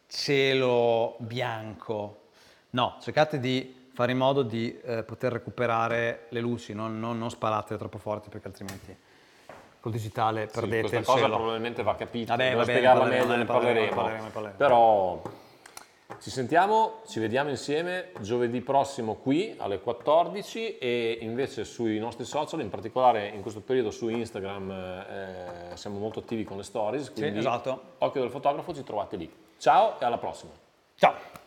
[0.08, 2.28] cielo bianco.
[2.70, 7.30] No, cercate di fare in modo di eh, poter recuperare le luci, non, non, non
[7.30, 8.96] sparate troppo forti perché altrimenti
[9.84, 11.36] col digitale Sì, perdete questa il cosa cielo.
[11.36, 14.28] probabilmente va capita, Vabbè, va bene, spiegarla parleremo, meglio, ne parleremo, parleremo.
[14.30, 15.22] parleremo, ne Però
[16.20, 22.62] ci sentiamo, ci vediamo insieme giovedì prossimo qui alle 14 e invece sui nostri social,
[22.62, 27.40] in particolare in questo periodo su Instagram eh, siamo molto attivi con le stories, quindi
[27.40, 27.96] esatto.
[27.98, 29.30] occhio del fotografo ci trovate lì.
[29.58, 30.52] Ciao e alla prossima!
[30.94, 31.43] Ciao!